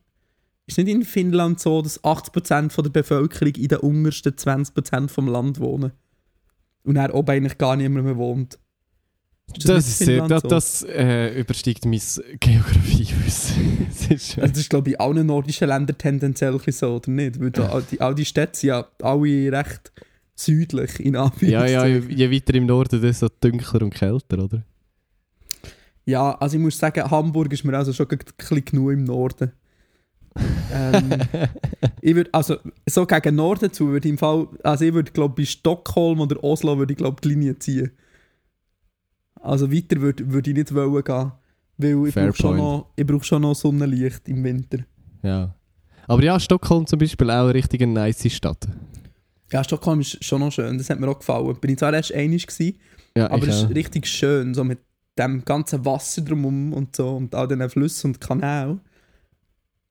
[0.69, 5.27] ist nicht in Finnland so, dass 80% von der Bevölkerung in den untersten 20% vom
[5.27, 5.93] Land wohnen?
[6.83, 8.59] Und er oben eigentlich gar niemand mehr wohnt.
[9.57, 12.01] Das, ist sehr, das, das äh, übersteigt mein
[12.39, 13.87] Geografiewissen.
[14.09, 17.39] das ist, Also das ist glaube ich in allen nordischen Ländern tendenziell so, oder nicht?
[17.39, 19.91] Weil da, all, die, all die Städte sind ja alle recht
[20.35, 21.73] südlich, in ja, Anführungszeichen.
[21.73, 24.63] ja, je, je weiter im Norden, desto dunkler und kälter, oder?
[26.05, 29.51] Ja, also ich muss sagen, Hamburg ist mir also schon ein bisschen genug im Norden.
[30.73, 31.09] ähm,
[32.01, 35.35] ich würde, also so gegen Norden zu, würde ich im Fall, also ich würde glaube
[35.35, 37.91] bei Stockholm oder Oslo würde ich glaube die Linie ziehen.
[39.41, 41.31] Also weiter würde würd ich nicht wollen gehen,
[41.77, 44.79] weil ich brauche schon, noch- ich brauch schon noch Sonnenlicht im Winter.
[45.23, 45.55] Ja.
[46.07, 48.67] Aber ja, Stockholm zum Beispiel auch eine richtig nice Stadt.
[49.51, 51.55] Ja, Stockholm ist schon noch schön, das hat mir auch gefallen.
[51.59, 52.77] Bin ich zwar erst einig gewesen,
[53.17, 54.79] Ja, aber es ist richtig schön, so mit
[55.17, 58.79] dem ganzen Wasser drumherum und so und all diesen Flüssen und Kanälen.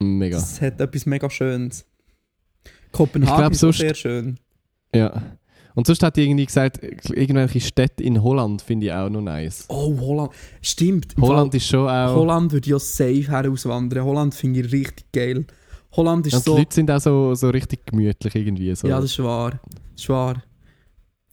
[0.00, 0.38] Mega.
[0.38, 1.84] Es hat etwas mega Schönes.
[2.92, 4.38] Kopenhagen glaub, ist sehr schön.
[4.94, 5.22] Ja.
[5.78, 9.64] Und sonst hat die irgendwie gesagt, irgendwelche Städte in Holland finde ich auch noch nice.
[9.68, 10.32] Oh, Holland.
[10.60, 11.14] Stimmt.
[11.16, 12.16] im Holland Fall, ist schon auch.
[12.16, 14.02] Holland würde auch safe herauswandern.
[14.02, 15.46] Holland finde ich richtig geil.
[15.92, 16.56] Holland ist die so...
[16.56, 18.74] Leute sind auch so, so richtig gemütlich irgendwie.
[18.74, 18.88] So.
[18.88, 19.60] Ja, das ist wahr.
[19.92, 20.42] Das ist wahr.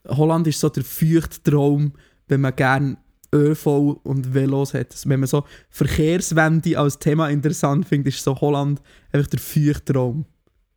[0.09, 1.93] Holland ist so der feuchte Traum,
[2.27, 2.97] wenn man gerne
[3.33, 4.91] ÖV und Velos hat.
[4.91, 8.79] Also wenn man so Verkehrswende als Thema interessant findet, ist so Holland
[9.11, 10.25] einfach der feuchte Traum.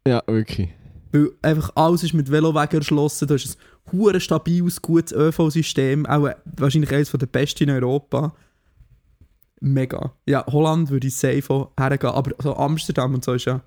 [0.07, 0.71] ja, wirklich.
[1.13, 3.29] Weil einfach alles ist mit Velowegen erschlossen.
[3.29, 6.07] Du hast ein hure stabiles, gutes ÖV-System.
[6.07, 8.35] Auch wahrscheinlich eines der besten in Europa.
[9.61, 10.13] Mega.
[10.27, 12.11] Ja, Holland würde ich safe hergehen.
[12.13, 13.61] Aber so Amsterdam und so ist ja...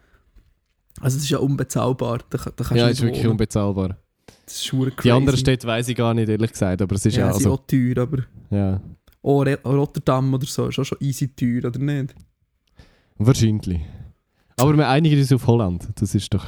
[0.99, 2.19] Also das ist ja unbezahlbar.
[2.29, 3.31] Da, da Ja, nicht ist wirklich wohnen.
[3.31, 3.97] unbezahlbar.
[4.45, 4.91] Das ist crazy.
[5.03, 6.81] Die anderen Städte weiß ich gar nicht, ehrlich gesagt.
[6.81, 7.53] Aber es ist ja, ja, also.
[7.53, 8.19] auch teuer, aber...
[8.49, 8.81] Ja,
[9.23, 12.15] Oh, Rotterdam oder so ist auch schon easy teuer, oder nicht?
[13.17, 13.81] wahrscheinlich.
[14.57, 15.87] Aber wir einigen uns auf Holland.
[15.95, 16.45] Das ist doch.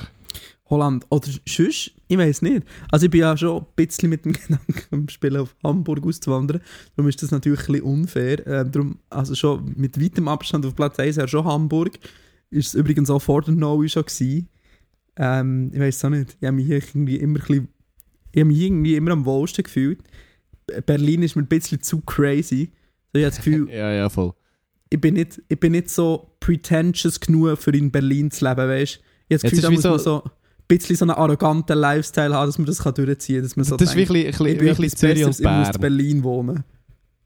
[0.74, 1.06] Holland.
[1.10, 2.64] Oder sonst, ich weiß nicht.
[2.92, 6.62] Also ich bin ja schon ein bisschen mit dem Gedanken am Spielen auf Hamburg auszuwandern.
[6.96, 8.46] Darum ist das natürlich ein bisschen unfair.
[8.48, 11.98] Ähm, darum, also schon mit weitem Abstand auf Platz 1 ja schon Hamburg.
[12.50, 14.48] Ist es übrigens auch vor der Noe schon gewesen.
[15.16, 16.38] Ähm, ich weiß auch nicht.
[16.40, 17.68] Ich habe mich hier irgendwie immer ein bisschen,
[18.32, 20.00] ich habe mich irgendwie immer am wohlsten gefühlt.
[20.86, 22.72] Berlin ist mir ein bisschen zu crazy.
[23.12, 24.34] So, ich habe das Gefühl, Ja, ja, voll.
[24.90, 28.96] ich bin nicht, ich bin nicht so pretentious genug, für in Berlin zu leben, weißt
[28.96, 29.00] du?
[29.00, 30.24] Ich habe das Jetzt Gefühl, ist da wie so- so
[30.68, 33.44] bisschen so einen arroganten Lifestyle haben, dass man das kann durchziehen kann.
[33.44, 35.40] Dass man so das ist denkt, wirklich, ein ich bisschen- wirklich etwas Zürich und Besseres,
[35.40, 35.82] ich muss in Bern.
[35.82, 36.64] Berlin wohnen.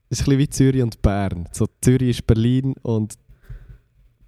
[0.10, 1.50] Das ist ein bisschen wie Zürich und Bern.
[1.52, 3.16] So, Zürich ist Berlin und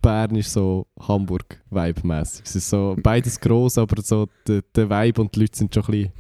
[0.02, 2.42] Bern ist so Hamburg-Vibe-mäßig.
[2.46, 5.84] Es ist so beides gross, aber so der, der Vibe und die Leute sind schon
[5.84, 6.12] ein bisschen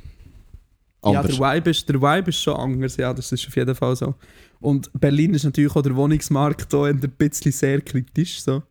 [1.05, 1.37] Ja, anders.
[1.37, 4.15] der Vibe, ist, der Vibe ist schon anders, ja, das ist auf jeden Fall so.
[4.59, 8.41] Und Berlin ist natürlich auch der Wohnungsmarkt da ein bisschen sehr kritisch.
[8.41, 8.63] So.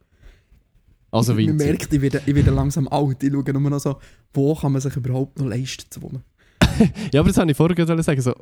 [1.11, 1.79] Also Man in Zürich.
[1.79, 3.23] merkt, ich werde, ich werde langsam alt.
[3.23, 3.97] Ich schaue nur noch so,
[4.33, 6.23] wo kann man sich überhaupt noch leisten zu wohnen.
[7.13, 8.21] Ja, aber das wollte ich vorher gerade sagen.
[8.21, 8.35] So,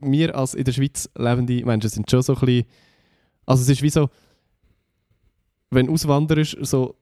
[0.00, 2.64] wir als in der Schweiz lebende Menschen sind schon so ein bisschen.
[3.44, 4.08] Also, es ist wie so,
[5.70, 6.96] wenn du auswanderst, so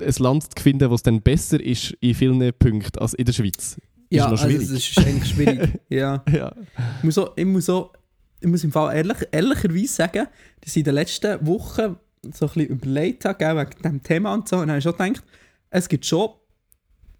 [0.00, 3.32] ein Land zu finden, wo es dann besser ist in vielen Punkten als in der
[3.32, 3.76] Schweiz.
[4.10, 4.62] Ja, noch also schwierig.
[4.62, 5.80] es ist eigentlich schwierig.
[5.88, 6.24] ja.
[6.32, 6.52] Ja.
[6.98, 7.92] Ich muss, auch, ich, muss auch,
[8.40, 10.26] ich muss im Fall ehrlich, ehrlicherweise sagen,
[10.60, 14.48] dass in den letzten Wochen so ein bisschen überlegt habe, gell, wegen diesem Thema und
[14.48, 15.24] so, und dann habe ich schon gedacht,
[15.70, 16.36] es gibt schon ein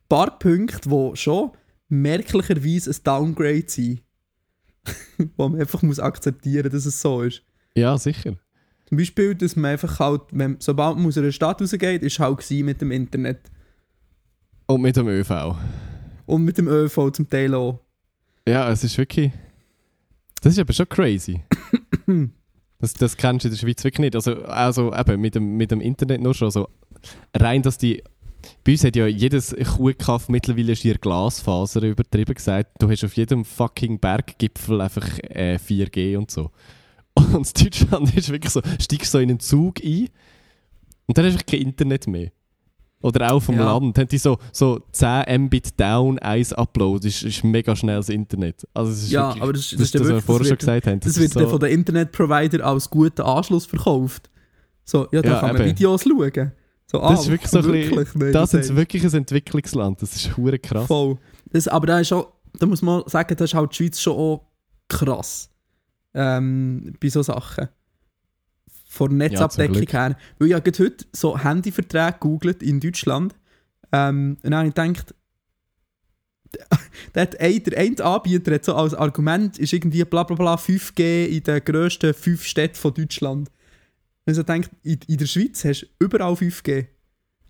[0.09, 1.53] paar Punkte, die schon
[1.89, 4.03] merklicherweise ein Downgrade sind.
[5.37, 7.43] wo man einfach muss akzeptieren dass es so ist.
[7.75, 8.37] ja, sicher.
[8.87, 12.51] Zum Beispiel, dass man einfach halt, wenn, sobald man aus einer Stadt rausgeht, ist halt
[12.51, 13.39] mit dem Internet.
[14.67, 15.57] Und mit dem ÖV.
[16.27, 17.81] Und mit dem ÖV zum Teil auch.
[18.49, 19.31] Ja, es ist wirklich.
[20.43, 21.41] Das ist aber schon crazy.
[22.81, 24.15] das, das kennst du in der Schweiz wirklich nicht.
[24.15, 26.47] Also, also eben mit dem, mit dem Internet nur schon.
[26.47, 26.69] Also,
[27.35, 28.03] rein, dass die.
[28.65, 32.71] Bei uns hat ja jedes Kuhkaff mittlerweile schier Glasfaser übertrieben gesagt.
[32.79, 36.51] Du hast auf jedem fucking Berggipfel einfach äh, 4G und so.
[37.13, 40.09] Und in Deutschland ist wirklich so, steigst so in einen Zug ein
[41.07, 42.31] und dann hast du kein Internet mehr.
[43.03, 43.65] Oder auch vom Ja.
[43.73, 43.97] Land.
[43.99, 47.07] Haben die so, so 10 Mbit down, 1 Upload.
[47.09, 48.67] Das ist, ist mega schnelles Internet.
[48.75, 50.25] Also es ist Ja, wirklich, aber das, das, das, ist dann das, was wir wirklich-
[50.27, 51.01] vorher das schon wird- gesagt haben.
[51.01, 54.29] Das, wird so, von den Internetprovider als guter Anschluss verkauft.
[54.85, 55.71] So, ja, da Ja, kann man eben.
[55.71, 56.53] Videos schauen.
[56.87, 58.33] So, ah, Das ist wirklich so ein bisschen- wirklich?
[58.33, 60.03] Das das ist wirklich ein Entwicklungsland.
[60.03, 60.87] Das ist hure krass.
[60.87, 61.17] Voll.
[61.53, 64.13] Das, aber da, ist auch, da muss man sagen, das ist halt die Schweiz schon
[64.17, 64.45] auch
[64.89, 65.49] krass.
[66.13, 67.69] Ähm, bei so Sachen.
[68.93, 69.93] Von Netzabdeckung Glück.
[69.93, 70.17] her.
[70.41, 73.37] Weil ich habe heute so Handyverträge gegoogelt in Deutschland.
[73.93, 75.15] Ähm, und dann habe ich gedacht,
[77.15, 81.27] der, ein, der eine Anbieter hat so als Argument ist irgendwie bla bla bla 5G
[81.27, 83.49] in den grössten fünf Städten von Deutschland.
[84.27, 86.87] Und ich denkt, in, in der Schweiz hast du überall 5G.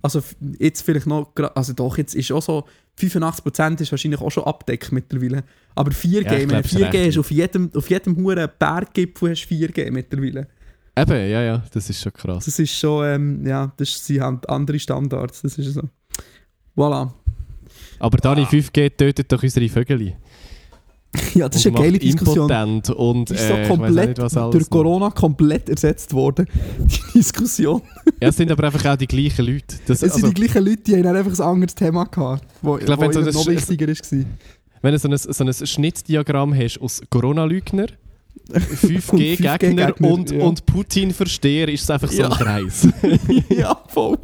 [0.03, 0.23] Also
[0.59, 2.67] jetzt vielleicht noch, also doch, jetzt ist auch so,
[2.99, 5.45] 85% ist wahrscheinlich auch schon abdeckt mittlerweile.
[5.75, 9.31] Aber 4G, Ja, glaub, es 4G reicht hast du auf jedem, auf jedem huren Berggipfel
[9.31, 10.49] hast du 4G mittlerweile.
[10.97, 12.45] Eben, ja, ja, das ist schon krass.
[12.45, 15.83] Das ist schon, ähm, ja, das sind halt andere Standards, das ist so.
[16.77, 17.11] Voilà.
[17.99, 20.15] Aber Dani, 5G tötet doch unsere Vögel.
[21.35, 22.51] Ja, das ist eine geile Diskussion.
[22.97, 24.71] und Die ist äh, so komplett nicht, durch noch.
[24.71, 26.47] Corona komplett ersetzt worden,
[26.79, 27.83] die Diskussion.
[28.21, 29.77] Ja, es sind aber einfach auch die gleichen Leute.
[29.87, 32.79] Das, Es also, sind die gleichen Leute, die haben einfach ein anderes Thema gehabt, wo,
[32.79, 34.25] Ich glaub, wo wenn so noch wichtiger war.
[34.83, 37.87] wenn du so ein, so ein Schnittdiagramm hast aus Corona-Lügner,
[38.53, 40.45] 5G-Gegner 5G-Gegner, und, ja.
[40.45, 42.29] und Putin-Versteher, ist es einfach so Ja.
[42.29, 42.89] ein Kreis.
[43.49, 44.19] ja, voll.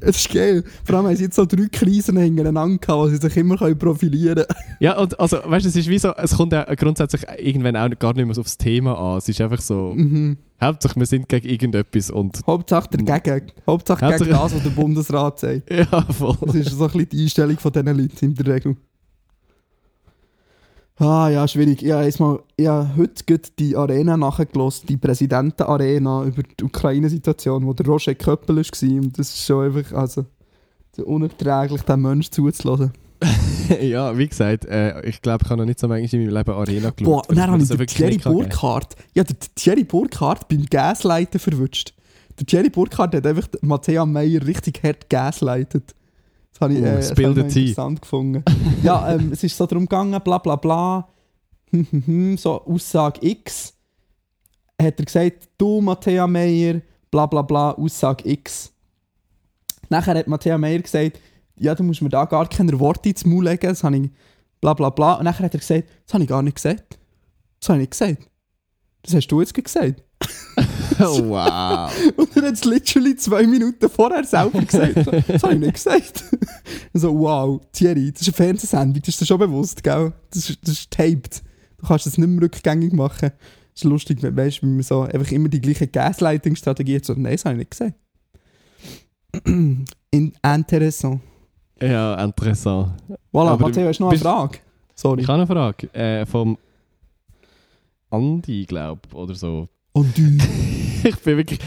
[0.00, 0.64] Es ist geil.
[0.84, 3.76] Vor allem haben sie jetzt so drei Krisen hintereinander gehabt, wo sie sich immer können
[3.78, 4.46] profilieren können.
[4.80, 7.88] Ja, und also, weißt du, es ist wie so, es kommt ja grundsätzlich irgendwann auch
[7.98, 9.18] gar nicht mehr so aufs Thema an.
[9.18, 10.36] Es ist einfach so, Mhm.
[10.62, 13.50] Hauptsache wir sind gegen irgendetwas und Hauptsache dagegen.
[13.66, 15.70] Hauptsache gegen Hauptsache- das, was der Bundesrat sagt.
[15.70, 16.36] ja, voll.
[16.46, 18.76] Das ist so ein bisschen die Einstellung von diesen Leuten in der Regel.
[21.00, 21.82] Ah ja, schwierig.
[21.82, 27.64] Ich habe jetzt mal, ich habe heute die Arena nachgelassen, die Präsidentenarena über die Ukraine-Situation,
[27.66, 29.02] wo der Roger Köppel war.
[29.02, 30.26] Und das ist schon einfach, also,
[30.94, 32.92] so unerträglich, den Menschen zuzulassen.
[33.80, 36.50] ja, wie gesagt, äh, ich glaube, ich habe noch nicht so manchmal in meinem Leben
[36.50, 37.04] Arena geschaut.
[37.04, 38.18] Boah, und dann weil habe ich den Thierry.
[38.18, 41.94] Burkhardt, ja, der Thierry Burkhardt beim Gasleiten verwutscht.
[42.38, 45.94] Der Thierry Burkhardt hat einfach Matthäa Meyer richtig hart gasleitet.
[46.60, 48.44] Das habe ich, Oh, äh, das habe ich interessant gefunden.
[48.82, 51.08] ja, ähm, es ist so darum gegangen, bla bla bla,
[51.70, 53.72] hm, hm, hm, so Aussage X.
[54.80, 58.72] Hat er gesagt, du Matthäa Meyer, bla bla bla, Aussage X.
[59.88, 61.18] Nachher hat Matthäa Meyer gesagt,
[61.56, 64.10] ja, du musst mir da gar keine Worte ins Maul legen, das habe ich
[64.60, 65.14] bla bla bla.
[65.14, 66.98] Und nachher hat er gesagt, das habe ich gar nicht gesagt.
[67.60, 68.28] Das habe ich nicht gesagt.
[69.02, 70.02] Das hast du jetzt gesagt.
[70.98, 71.90] Oh, wow.
[72.16, 74.96] Und er hat es literally zwei Minuten vorher selber gesagt.
[75.28, 76.24] Das habe ich nicht gesagt.
[76.94, 80.12] so, wow, Thierry, das ist eine Fernsehsendung, das ist dir schon bewusst, gell?
[80.30, 81.42] Das ist, das ist taped.
[81.78, 83.30] Du kannst das nicht mehr rückgängig machen.
[83.72, 87.04] Das ist lustig, weißt, wenn man so einfach immer die gleiche Gaslighting-Strategie hat.
[87.04, 87.94] So, nein, das habe ich nicht gesagt.
[89.46, 91.20] In interessant.
[91.80, 92.92] Ja, interessant.
[93.32, 94.58] Voilà, Aber Matteo, hast du noch eine Frage?
[94.94, 95.22] Sorry.
[95.22, 95.94] Ich habe eine Frage.
[95.94, 96.58] Äh, vom
[98.10, 99.68] Andi, glaube ich, oder so.
[99.92, 100.38] Und du?
[101.08, 101.58] ich bin wirklich.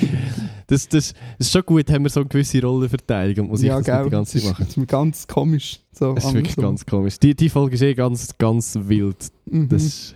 [0.67, 3.79] Das, das, das ist schon gut, haben wir so eine gewisse Rollenverteilung und muss ja,
[3.79, 4.65] ich das die ganze Zeit machen.
[4.65, 5.79] das ist ganz komisch.
[5.91, 6.63] So, Das ist wirklich andersrum.
[6.63, 7.19] ganz komisch.
[7.19, 9.31] Die, die Folge ist eh ganz, ganz wild.
[9.45, 9.69] Mhm.
[9.69, 10.15] Das ist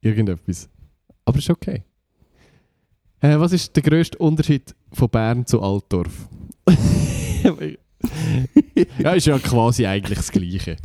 [0.00, 0.68] irgendetwas.
[1.24, 1.82] Aber ist okay.
[3.20, 6.28] Äh, was ist der grösste Unterschied von Bern zu Altdorf?
[8.98, 10.76] ja, ist ja quasi eigentlich das Gleiche.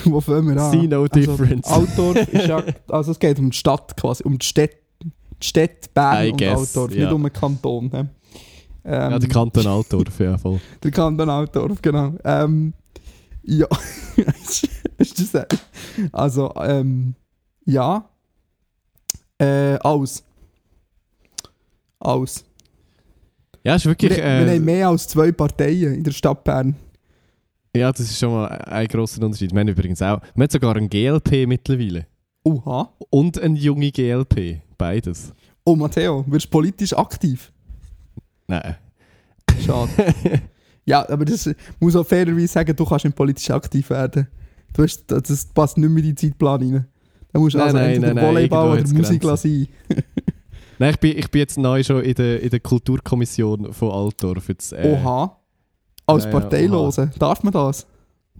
[0.04, 0.70] Wo fangen wir an?
[0.70, 1.66] See no difference.
[1.66, 4.70] Also, Altdorf ist ja, also es geht um die Stadt quasi, um die Stadt,
[5.02, 7.04] die Stadt Bern I und guess, Altdorf, ja.
[7.04, 7.90] nicht um den Kanton.
[7.94, 8.08] Ähm,
[8.84, 10.60] ja, der Kanton Altdorf, ja voll.
[10.82, 12.14] der Kanton Altdorf, genau.
[12.24, 12.72] Ähm,
[13.42, 13.66] ja,
[14.98, 15.46] ist das
[16.12, 17.14] Also, ähm,
[17.64, 18.08] ja.
[19.38, 20.22] Äh, alles.
[22.00, 22.44] Alles.
[23.64, 24.16] Ja, ist Wir, wirklich...
[24.16, 26.74] wir Äh, haben mehr als zwei Parteien in der Stadt Bern.
[27.78, 29.52] Ja, das ist schon mal ein grosser Unterschied.
[29.52, 32.06] Wir haben übrigens auch, wir haben sogar einen GLP mittlerweile.
[32.42, 32.92] Oha.
[33.10, 34.62] Und eine junge GLP.
[34.76, 35.32] Beides.
[35.64, 37.52] Oh, Matteo, wirst du politisch aktiv?
[38.48, 38.76] Nein.
[39.64, 39.90] Schade.
[40.86, 41.48] ja, aber das
[41.78, 44.26] muss auch fairerweise sagen, du kannst nicht politisch aktiv werden.
[44.72, 46.86] Du hast, das passt nicht mehr in deinen Zeitplan rein.
[47.32, 49.68] Da musst du Nein, also nein, entweder nein, Volleyball oder Musik sein.
[50.80, 54.48] Nein, ich bin, ich bin jetzt neu schon in der, in der Kulturkommission von Altdorf.
[54.48, 55.37] Jetzt, äh, Oha.
[56.08, 57.10] Als ja, ja, Parteilose.
[57.18, 57.86] Darf man das?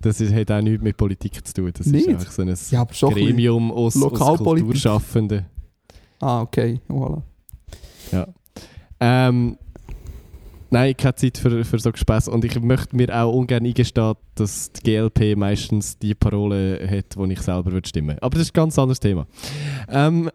[0.00, 1.72] Das ist, hat auch nichts mit Politik zu tun.
[1.76, 2.06] Das Nicht?
[2.06, 3.14] ist einfach so ein Ja, aber schon ein.
[3.14, 4.38] Gremium aus, aus.
[4.38, 5.46] Kulturschaffenden.
[6.20, 6.80] Ah, okay.
[6.88, 7.22] Voilà.
[9.00, 9.56] Ähm,
[10.70, 12.28] nein, keine Zeit für, für so Gespäss.
[12.28, 17.32] Und ich möchte mir auch ungern eingestehen, dass die GLP meistens die Parole hat, die
[17.32, 19.26] ich selber würde stimmen Aber das ist ein ganz anderes Thema.
[19.88, 20.30] Ähm,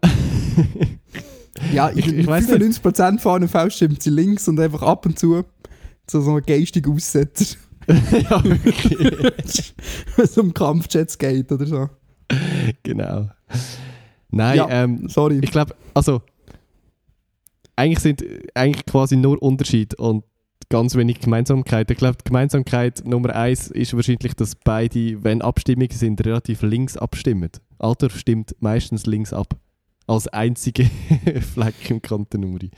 [1.72, 2.48] Ja, Ich- ich, ich nicht.
[2.48, 5.44] 95% von allen Fällen stimmt sie links und einfach ab und zu
[6.10, 7.56] so, so ein geistiger Aussetzer.
[7.88, 9.74] ja, wirklich.
[10.16, 11.88] Wenn es um Kampfjets geht oder so.
[12.82, 13.28] genau.
[14.30, 14.68] Nein, Ja.
[14.70, 15.38] ähm, Sorry.
[15.42, 16.22] ich glaube, also
[17.76, 18.24] eigentlich sind
[18.54, 20.24] eigentlich quasi nur Unterschied und
[20.70, 21.90] ganz wenig Gemeinsamkeit.
[21.90, 26.96] Ich glaube, die Gemeinsamkeit Nummer eins ist wahrscheinlich, dass beide, wenn Abstimmungen sind, relativ links
[26.96, 27.50] abstimmen.
[27.78, 29.56] Altdorf stimmt meistens links ab.
[30.06, 30.84] Als einzige
[31.54, 32.70] Fleck im Kanton Uri.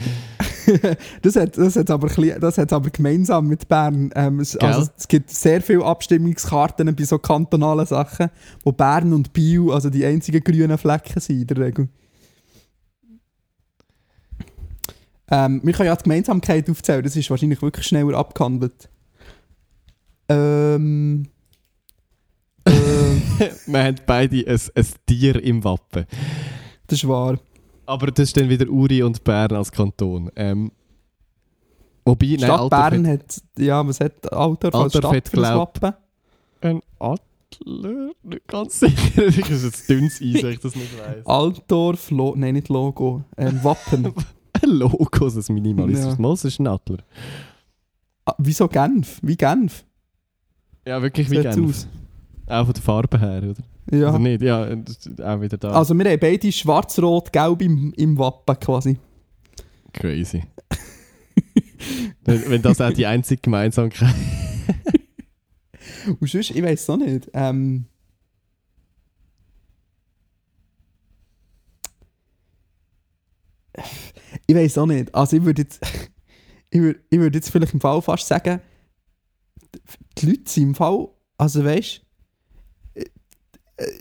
[1.22, 4.10] Das hat das hat's aber, das hat's aber gemeinsam mit Bern.
[4.14, 8.30] Ähm, es, also, es gibt sehr viele Abstimmungskarten bei so kantonalen Sachen,
[8.64, 11.88] wo Bern und Biel also die einzigen grünen Flecken sind in der Regel.
[15.28, 18.88] Ähm, wir können ja die Gemeinsamkeit aufzählen, das ist wahrscheinlich wirklich schneller abgehandelt.
[20.28, 21.28] Ähm.
[22.66, 23.22] ähm,
[23.66, 26.06] Wir haben beide ein, ein Tier im Wappen.
[26.86, 27.38] das ist wahr.
[27.87, 30.30] Aber das ist dann wieder Uri und Bern als Kanton.
[30.37, 30.72] Ähm,
[32.05, 35.93] wobei, nein, Stadt Altdorf Bern hat, ja, was hat Altdorf als Stadt hat das Wappen?
[36.61, 38.11] Ein Adler?
[38.22, 39.22] Nicht ganz sicher.
[39.26, 41.24] das ist jetzt dünnes Eis, wenn ich das nicht weiss.
[41.26, 44.12] Altdorf, Lo nein, nicht Logo, ähm, Wappen.
[44.62, 46.18] Ein Logo, das minimalistisch.
[46.18, 46.32] Ja.
[46.32, 46.99] Es ist ein Adler.
[48.24, 49.18] ah, wieso Genf?
[49.22, 49.84] Wie Genf?
[50.87, 51.68] Ja, wirklich wie Genf.
[51.68, 51.87] aus?
[52.47, 53.62] Auch von der Farbe her, oder?
[53.91, 54.09] Ja.
[54.11, 54.43] Oder nicht?
[54.43, 55.70] Ja, ist auch wieder da.
[55.70, 58.99] Also wir haben beide schwarz-rot-gelb im, im Wappen quasi.
[59.93, 60.43] Crazy.
[62.24, 64.14] wenn, wenn das auch die einzige Gemeinsamkeit
[66.20, 67.30] Und sonst, ich weiß auch nicht.
[67.32, 67.87] Ähm,
[74.47, 75.14] ich weiß auch nicht.
[75.14, 75.80] Also ich würde jetzt,
[76.70, 78.61] ich würde, ich würde jetzt vielleicht im Fall fast sagen,
[80.18, 82.05] die Leute sind im Fall, also weißt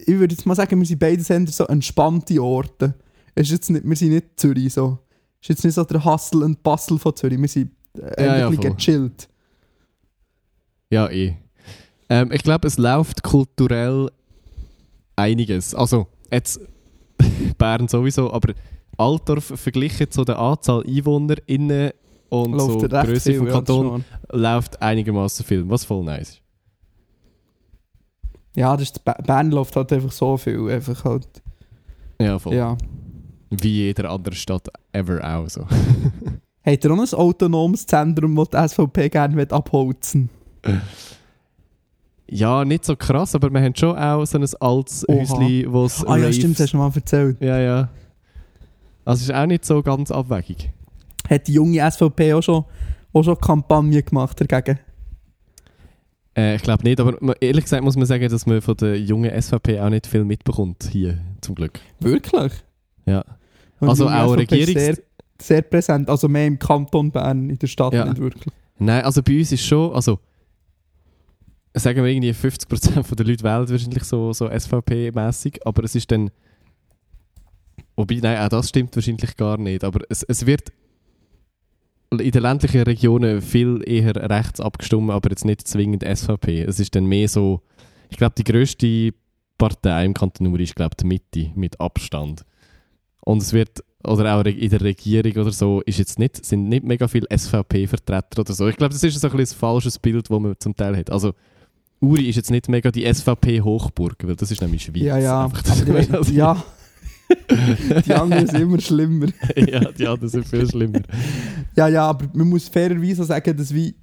[0.06, 2.94] ich würde jetzt mal sagen, wir sind beide Sender so entspannte Orte.
[3.36, 5.00] Ist jetzt nicht, wir sind nicht Zürich so.
[5.42, 7.40] Es ist jetzt nicht so der Hustle und Bustle von Zürich.
[7.40, 9.28] Wir sind äh, Ja, ja, ein bisschen gechillt.
[10.90, 11.36] Ja, eh.
[12.10, 14.10] Ähm, ich glaube, es läuft kulturell
[15.16, 15.76] einiges.
[15.76, 16.60] Also, jetzt
[17.58, 18.54] Bern sowieso, aber
[18.98, 21.92] Altdorf verglichen zu der Anzahl EinwohnerInnen
[22.30, 26.42] und Läuft so Größe vom Kanton läuft einigermaßen viel, was voll nice ist.
[28.56, 30.70] Ja, das ist, Bern läuft halt einfach so viel.
[30.70, 31.28] Einfach halt,
[32.20, 32.56] Ja, voll.
[32.56, 32.78] ja.
[33.50, 35.66] Wie jeder andere Stadt ever auch so.
[36.66, 40.30] Hat er auch ein autonomes Zentrum, das die SVP gerne abholzen
[42.28, 45.16] ja, nicht so krass, aber wir haben schon auch so ein altes Oha.
[45.20, 47.38] Häuschen, wo es Ah ja, stimmt, das hast du mal erzählt.
[47.40, 47.90] Ja, ja.
[49.04, 50.72] Also ist auch nicht so ganz abwegig.
[51.30, 52.66] Hat die junge SVP auch schon,
[53.14, 54.80] auch schon Kampagne gemacht dagegen?
[56.38, 59.32] Äh, ich glaube nicht, aber ehrlich gesagt muss man sagen, dass man von der jungen
[59.42, 61.80] SVP auch nicht viel mitbekommt hier, zum Glück.
[62.00, 62.52] Wirklich?
[63.06, 63.24] Ja.
[63.80, 64.98] Und Also auch Regierungs- Sehr,
[65.42, 68.06] sehr präsent, also mehr im Kanton Bern, in der Stadt Ja.
[68.06, 68.54] nicht wirklich.
[68.78, 70.20] Nein, also bei uns ist schon, also
[71.74, 76.32] sagen wir irgendwie 50% der Leute wählen wahrscheinlich so, so SVP-mäßig, aber es ist dann
[77.96, 80.72] wobei, nein, auch das stimmt wahrscheinlich gar nicht, aber es, es wird
[82.12, 86.62] in den ländlichen Regionen viel eher rechts abgestimmt, aber jetzt nicht zwingend SVP.
[86.62, 87.62] Es ist dann mehr so,
[88.10, 89.12] ich glaube, die grösste
[89.58, 92.44] Partei im Kanton Uri ist, glaube die Mitte, mit Abstand.
[93.22, 96.84] Und es wird, oder auch in der Regierung oder so, ist jetzt nicht, sind nicht
[96.86, 98.68] mega viele SVP-Vertreter oder so.
[98.68, 101.10] Ich glaube, das ist so ein, ein falsches Bild, das man zum Teil hat.
[101.10, 101.34] Also,
[102.02, 105.02] Uri ist jetzt nicht mega die SVP-Hochburg, weil das ist nämlich Schweiz.
[105.02, 105.46] Ja, ja.
[105.46, 106.64] Einfach, weiss- ja.
[108.06, 109.28] Die anderen sind immer schlimmer.
[109.56, 111.02] ja, die anderen sind viel schlimmer.
[111.76, 113.96] Ja, ja, aber man muss fairerweise sagen, dass wie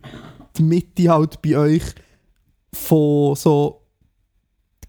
[0.56, 1.82] die Mitte halt bei euch
[2.72, 3.82] von so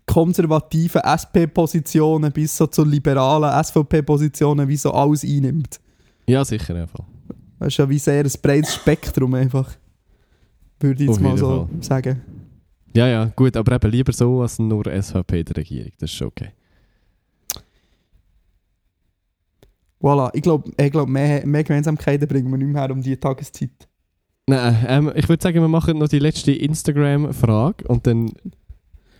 [0.05, 5.79] konservativen SP-Positionen bis so zu liberalen SVP-Positionen wie so alles einnimmt.
[6.27, 7.05] Ja, sicher einfach.
[7.59, 9.71] Das ist ja wie sehr ein breites Spektrum einfach.
[10.79, 11.83] Würde ich jetzt mal so Fall.
[11.83, 12.21] sagen.
[12.95, 15.91] Ja, ja, gut, aber eben lieber so als nur SVP der Regierung.
[15.97, 16.49] Das ist okay.
[20.03, 23.15] Voilà, ich glaube, ich glaub, mehr, mehr Gemeinsamkeiten bringen wir nicht mehr her um die
[23.15, 23.87] Tageszeit.
[24.47, 28.33] Nein, ähm, ich würde sagen, wir machen noch die letzte Instagram-Frage und dann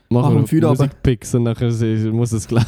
[0.09, 0.67] machen wir.
[0.67, 1.71] Musikpicks und nachher
[2.11, 2.65] muss es lang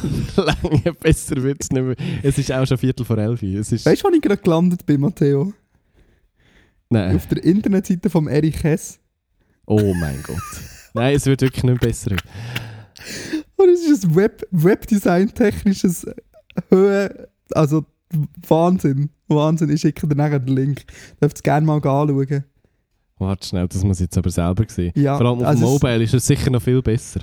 [0.98, 1.94] besser wird es nicht mehr.
[2.22, 3.42] Es ist auch schon Viertel vor elf.
[3.42, 5.52] Es ist, Weißt du, wo ich gerade gelandet bin, Matteo?
[6.88, 7.16] nein.
[7.16, 8.98] Auf der Internetseite vom Erich Hess.
[9.66, 10.40] Oh mein Gott.
[10.94, 12.12] Nein, es wird wirklich nicht besser.
[13.56, 16.06] Und es ist ein Web Webdesign-technisches
[16.70, 17.28] Höhe.
[17.52, 17.84] Also
[18.48, 19.10] Wahnsinn.
[19.28, 19.70] Wahnsinn.
[19.70, 20.84] Ich schicke dir nachher den Link.
[21.20, 22.44] Dürft es gerne mal anschauen.
[23.18, 24.92] Warte schnell, das muss ich jetzt aber selber sehen.
[24.94, 27.20] Ja, Vor allem auf also Mobile ist es sicher noch viel besser.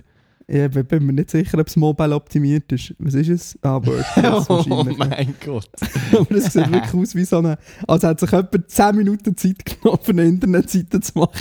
[0.47, 2.93] Ich bin mir nicht sicher, ob es mobile optimiert ist.
[2.99, 3.59] Was ist es?
[3.61, 4.97] Ah, WordPress oh wahrscheinlich.
[4.97, 5.69] mein Gott.
[6.11, 7.57] Aber es sieht wirklich aus wie so eine...
[7.87, 11.39] Als hätte sich jemand 10 Minuten Zeit genommen, eine Internetseite zu machen.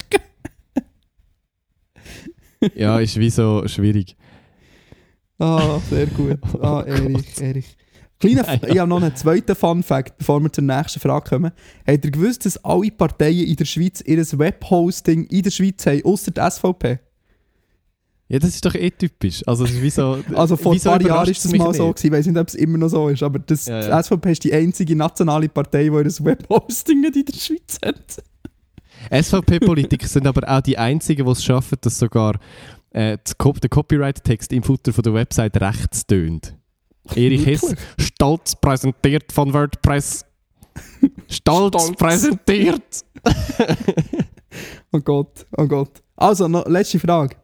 [2.77, 4.17] Ja, ist wie so schwierig.
[5.39, 6.39] Ah, sehr gut.
[6.61, 7.77] Ah, Erich, Erich.
[8.23, 8.69] Kleiner, Nein, ja.
[8.69, 11.51] ich habe noch einen zweiten Fun-Fact, bevor wir zur nächsten Frage kommen.
[11.87, 16.05] Habt ihr gewusst, dass alle Parteien in der Schweiz ihr Webhosting in der Schweiz haben,
[16.05, 17.01] außer die SVP?
[18.29, 19.43] Ja, das ist doch eh typisch.
[19.47, 21.97] Also, es ist wie so, Also vor ein paar Jahren es das mal so nicht?
[21.97, 22.07] gewesen.
[22.07, 23.97] Ich weiß nicht, ob es immer noch so ist, aber das, Ja, ja.
[23.99, 28.23] die SVP ist die einzige nationale Partei, die ihr Webhosting nicht in der Schweiz hat.
[29.11, 32.39] SVP-Politiker sind aber auch die einzigen, die es schaffen, dass sogar
[32.91, 36.55] äh, der Copyright-Text im Futter von der Website rechts tönt.
[37.15, 40.25] Erich Hess, stolz präsentiert von WordPress.
[41.29, 41.97] Stolz, Stolz.
[41.99, 43.05] präsentiert!
[44.95, 46.03] Oh Gott, oh Gott.
[46.17, 47.35] Also, noch letzte Frage.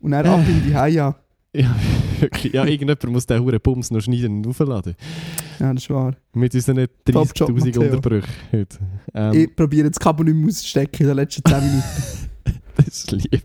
[0.00, 1.14] Und dann ab in die Haia.
[1.52, 1.74] Ja,
[2.20, 2.52] wirklich.
[2.52, 4.94] Ja, irgendjemand muss den Huren Bums noch schneiden und aufladen.
[5.58, 6.14] Ja, das ist wahr.
[6.32, 7.82] Mit unseren Top Job, 30'000 Matteo.
[7.82, 8.78] Unterbrüchen heute.
[9.14, 11.82] Ähm, Ich probiere das Kabel nicht mehr auszustecken in den letzten 10 Minuten.
[12.76, 13.42] Das ist lieb.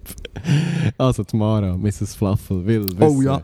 [0.99, 2.13] Also, die Mara, Mrs.
[2.15, 3.41] Fluffel, will wissen, Oh ja.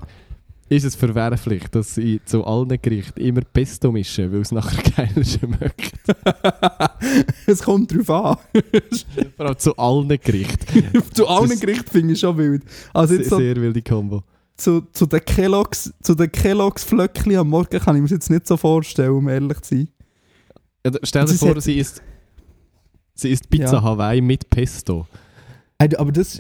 [0.72, 5.26] Ist es verwerflich, dass sie zu allen Gerichten immer Pesto mischen, weil es nachher geiler
[5.26, 6.00] schmeckt?
[7.46, 8.38] es kommt drauf an.
[9.36, 11.04] Vor allem zu allen Gerichten.
[11.14, 12.64] zu allen Gerichten finde ich schon wild.
[12.94, 14.24] Also Sehr, jetzt so sehr wilde Kombo.
[14.56, 18.30] zu, zu den Kelloggs, zu den Kelloggs Flöckchen am Morgen kann ich mir das jetzt
[18.30, 19.90] nicht so vorstellen, um ehrlich zu sein.
[20.86, 22.02] Ja, stell dir vor, sie isst,
[23.14, 23.84] sie isst Pizza Ja.
[23.84, 25.06] Hawaii mit Pesto.
[25.98, 26.40] Aber das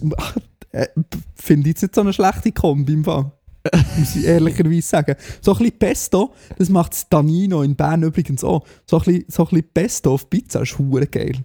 [0.71, 0.88] äh,
[1.36, 3.29] finde ich jetzt nicht so eine schlechte Kombi im Fall.
[3.97, 5.16] Muss ich ehrlicherweise sagen.
[5.41, 8.66] So ein bisschen Pesto, das macht das Danino in Bern übrigens auch.
[8.89, 11.36] So ein bisschen, so ein bisschen Pesto auf Pizza ist hure geil.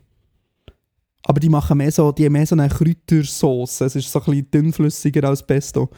[1.24, 3.80] Aber die machen mehr so, die haben mehr so eine Kräutersauce.
[3.82, 5.90] Es ist so ein bisschen dünnflüssiger als Pesto.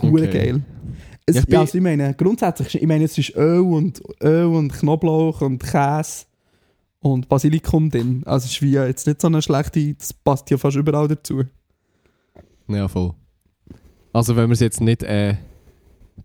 [0.00, 0.32] Hure Okay.
[0.52, 0.62] geil.
[1.26, 4.00] Es, Ja, ja, ich bin- also ich meine, grundsätzlich, ich meine, es ist Öl und,
[4.22, 6.26] Öl und Knoblauch und Käse
[7.00, 8.22] und Basilikum drin.
[8.26, 11.42] Also es ist wie jetzt nicht so eine schlechte, das passt ja fast überall dazu.
[12.68, 13.12] Ja, voll.
[14.12, 15.34] Also, wenn wir es jetzt nicht äh,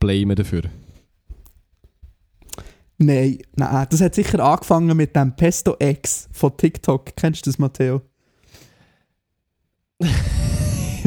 [0.01, 0.63] blamen dafür.
[2.97, 7.15] Nein, nein, das hat sicher angefangen mit dem Pesto X von TikTok.
[7.15, 8.01] Kennst du das, Matteo?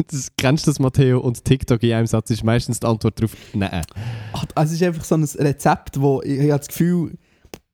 [0.07, 1.19] das, kennst du das, Matteo?
[1.19, 3.83] Und TikTok in einem Satz ist meistens die Antwort darauf, nein.
[4.33, 7.17] Ach, Also es ist einfach so ein Rezept, wo ich, ich habe das Gefühl,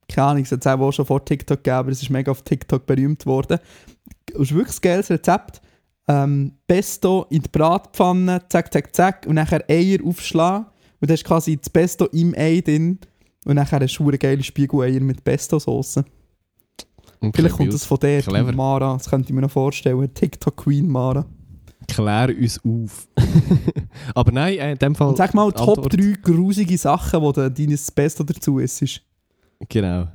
[0.07, 2.41] keine Ahnung, es hat es auch schon vor TikTok gegeben, aber es ist mega auf
[2.43, 3.59] TikTok berühmt worden.
[4.33, 5.61] Es ist wirklich ein geiles Rezept.
[6.07, 10.65] Ähm, Pesto in die Bratpfanne, zack, zack, zack, und nachher Eier aufschlagen.
[11.01, 12.99] Und dann hast du quasi das Pesto im Ei drin.
[13.43, 16.03] Und nachher du eine geile Spiegeleier mit Pesto-Sauce.
[17.33, 18.23] Vielleicht kommt das von der.
[18.53, 20.13] Mara, das könnte ich mir noch vorstellen.
[20.13, 21.25] TikTok Queen Mara.
[21.87, 23.07] Klär uns auf.
[24.15, 25.09] Aber nein, äh, in dem Fall.
[25.09, 29.01] Und sag mal, Top Antwort- 3 grusige Sachen, wo du deines Pesto dazu isst.
[29.67, 30.07] Genau.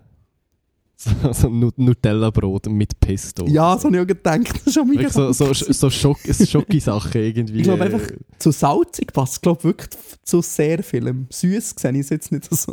[0.98, 3.46] So, so Nu- Nutella-Brot mit Pesto.
[3.46, 4.48] Ja, das habe ich auch gedacht.
[4.50, 7.58] Das ist schon mega so, so, so Schock, Schocki-Sachen irgendwie.
[7.58, 8.00] Ich glaube einfach,
[8.38, 9.90] zu salzig passt glaube wirklich
[10.22, 11.26] zu sehr vielem.
[11.30, 12.72] Süß sehe ich es jetzt nicht so.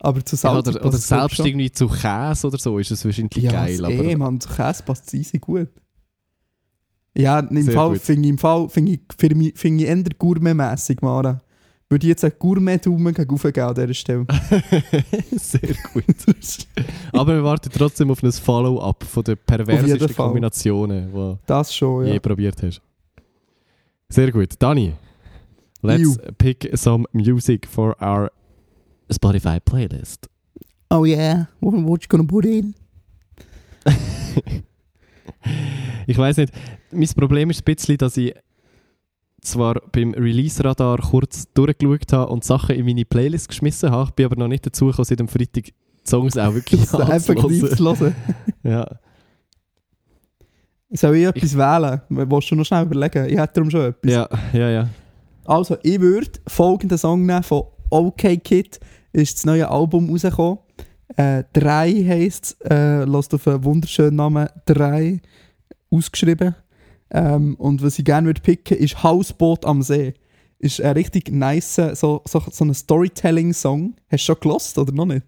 [0.00, 1.46] Aber zu ja, salzig oder, oder glaub selbst schon.
[1.46, 3.84] irgendwie zu Käse oder so ist es wahrscheinlich ja, geil.
[3.84, 5.68] Aber eh, man, zu Käse passt es easy gut.
[7.16, 11.40] Ja, im Fall finde ich, im Fall, finde ich, finde ich eher gourmetmässig, Mara.
[11.94, 14.26] Würde ich jetzt einen Gourmet-Daumen gegen geben an dieser Stelle.
[15.36, 16.04] sehr gut.
[17.12, 20.16] aber wir warten trotzdem auf ein Follow-up von den perversesten.
[20.16, 22.14] Kombinationen, die Das schon, du ja.
[22.14, 22.82] je probiert hast.
[24.08, 24.54] Sehr gut.
[24.58, 24.94] Dani,
[25.82, 26.16] let's You.
[26.36, 28.32] pick some music for our
[29.08, 30.28] Spotify playlist.
[30.90, 32.74] Oh yeah, what, what you gonna put in?
[36.08, 36.52] Ich weiß nicht,
[36.90, 38.34] mein Problem ist ein bisschen, dass ich
[39.44, 44.26] zwar beim Release-Radar kurz durchgeschaut habe und Sachen in meine Playlist geschmissen habe, ich bin
[44.26, 45.72] aber noch nicht dazu gekommen, seit dem Freitag
[46.06, 47.76] Songs auch wirklich anzuhören.
[47.76, 48.16] zu hören.
[48.62, 48.86] Ja.
[50.90, 52.00] Soll ich etwas wählen?
[52.08, 53.26] Willst du noch schnell überlegen?
[53.28, 54.12] Ich hätte darum schon etwas.
[54.12, 54.88] Ja, ja, ja.
[55.44, 58.78] Also, ich würde folgenden Song nehmen von OK Kid.
[59.12, 60.58] Ist das neue Album rausgekommen.
[61.16, 62.70] Äh, 3 heisst es.
[62.70, 65.20] Äh, lasst auf einen wunderschönen Namen 3
[65.90, 66.54] ausgeschrieben.
[67.14, 70.14] Ähm, und was ich gerne würde picken, ist Hausboot am See.
[70.58, 73.94] Ist ein richtig nice, so, so, so ein Storytelling-Song.
[74.10, 75.24] Hast du schon gelost oder noch nicht?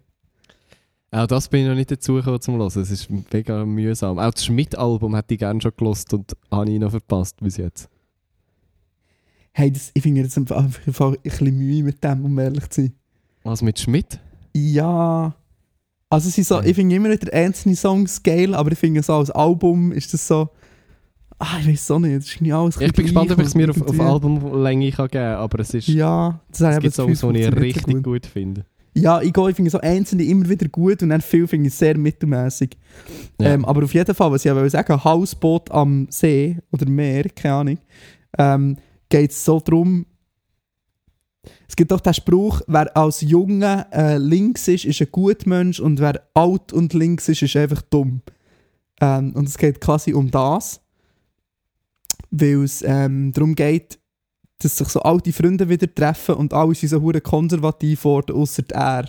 [1.11, 2.81] Auch das bin ich noch nicht dazu gekommen zum Hören.
[2.81, 4.19] Es ist mega mühsam.
[4.19, 7.89] Auch das Schmidt-Album hätte ich gerne schon gelost und habe ich noch verpasst bis jetzt.
[9.53, 12.93] Hey, das, ich finde jetzt einfach, ein bisschen Mühe mit dem, um ehrlich zu sein.
[13.43, 14.19] Was mit Schmidt?
[14.53, 15.33] Ja.
[16.09, 19.31] Also, ist so, ich finde immer wieder einzelne Songs geil, aber ich finde so als
[19.31, 20.49] Album ist das so.
[21.39, 22.15] Ah, ich weiß auch nicht.
[22.15, 25.07] Das ist irgendwie alles Ich bin gespannt, ob ich es mir auf, auf Albumlänge kann
[25.07, 25.87] geben kann, aber es ist.
[25.87, 28.03] Ja, das es habe gibt Songs, die ich richtig gut.
[28.03, 28.65] gut finde.
[28.95, 31.95] Ja, ich, ich finde so einzelne immer wieder gut und dann viel finde ich sehr
[31.95, 32.71] mittelmäßig.
[33.39, 33.53] Ja.
[33.53, 37.53] Ähm, aber auf jeden Fall, was ich auch sagen Hausboot am See oder Meer, keine
[37.53, 37.77] Ahnung,
[38.39, 38.77] ähm,
[39.07, 40.07] geht es so darum,
[41.67, 45.79] es gibt doch den Spruch, wer als Junge äh, links ist, ist ein guter Mensch
[45.79, 48.21] und wer alt und links ist, ist einfach dumm.
[48.99, 50.81] Ähm, und es geht quasi um das,
[52.31, 53.99] weil es ähm, darum geht,
[54.59, 58.63] dass sich so alte Freunde wieder treffen und alle sind so hure konservativ worden, außer
[58.71, 59.07] er.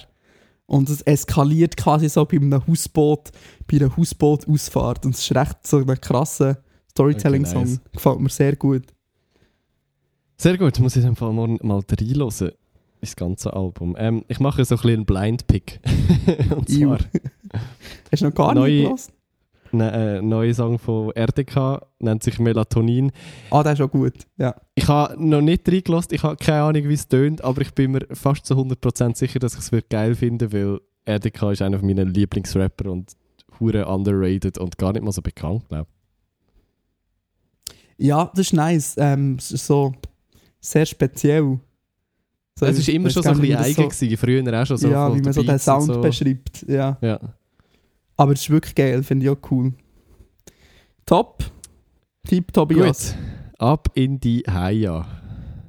[0.66, 3.31] Und es eskaliert quasi so bei einem Hausboot,
[3.66, 5.07] bei einer Hausbootausfahrt.
[5.07, 6.59] Und es ist recht so ein krasser
[6.91, 7.62] Storytelling-Song.
[7.62, 7.81] Okay, nice.
[7.93, 8.83] Gefällt mir sehr gut.
[10.37, 12.53] Sehr gut, muss ich in dem Fall mal, mal reinhören.
[13.01, 13.95] Das ganze Album.
[13.99, 15.81] Ähm, ich mache so ein bisschen einen Blind-Pick.
[16.55, 16.97] Und Iu.
[16.97, 16.99] zwar
[18.12, 19.18] Hast du noch gar Neue- nicht gehört?
[19.73, 23.12] Ein äh, neuer Song von RDK, nennt sich Melatonin.
[23.51, 24.14] Ah, der ist auch gut.
[24.37, 24.55] Ja.
[24.75, 27.93] Ich habe noch nicht reingelassen, ich habe keine Ahnung, wie es tönt, aber ich bin
[27.93, 32.05] mir fast zu 100% sicher, dass ich es geil finde, weil RDK ist einer meiner
[32.05, 33.12] Lieblingsrapper und
[33.61, 35.89] hure underrated und gar nicht mal so bekannt, glaube
[37.99, 38.95] ja, das ist nice.
[38.97, 39.93] Ähm, es ist so
[40.61, 41.59] sehr speziell.
[42.59, 44.77] So, Es ich war immer schon so ein bisschen eigen, das gewesen, früher auch schon
[44.77, 44.89] so.
[44.89, 46.01] ja, wie man so den Sound so.
[46.01, 46.64] beschreibt.
[46.69, 46.97] Ja.
[47.01, 47.21] Ja.
[48.19, 49.73] Aber es ist wirklich geil, finde ich auch cool.
[51.07, 51.45] Top.
[52.27, 55.07] Typ Tobias, Gut, ab in die Haia.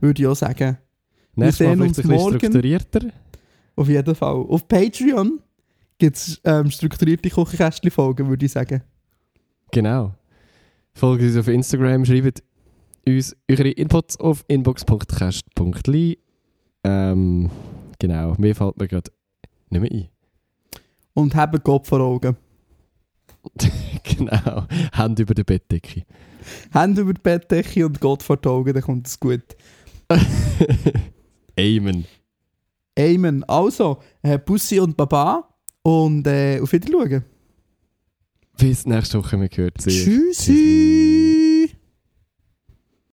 [0.02, 0.78] würde ich auch sagen.
[1.36, 3.00] Nächstes Mal vielleicht ein bisschen strukturierter.
[3.78, 4.36] Auf jeden Fall.
[4.36, 5.40] Auf Patreon
[5.98, 8.82] gibt es ähm, strukturierte Küchenkästchen-Folgen, würde ich sagen.
[9.72, 10.16] Genau.
[10.94, 12.44] Folgt uns auf Instagram, schreibt
[13.08, 16.18] uns eure Inputs auf inbox.cast.li.
[16.84, 17.50] Ähm,
[18.00, 19.12] genau, mir fällt mir gerade
[19.70, 20.19] nicht mehr ein.
[21.20, 22.38] Und haben Gott vor Augen.
[24.04, 26.06] genau, Hand über der Bettdecke.
[26.72, 29.44] Hände über die Bettdecke und Gott vor die Augen, dann kommt es gut.
[31.60, 32.06] Amen.
[32.98, 33.44] Amen.
[33.46, 35.50] Also, äh, Bussi und Baba
[35.84, 37.24] und äh, auf Wiedersehen.
[38.58, 39.90] Bis nächste Woche, wir hören Sie.
[39.90, 41.19] Tschüssi.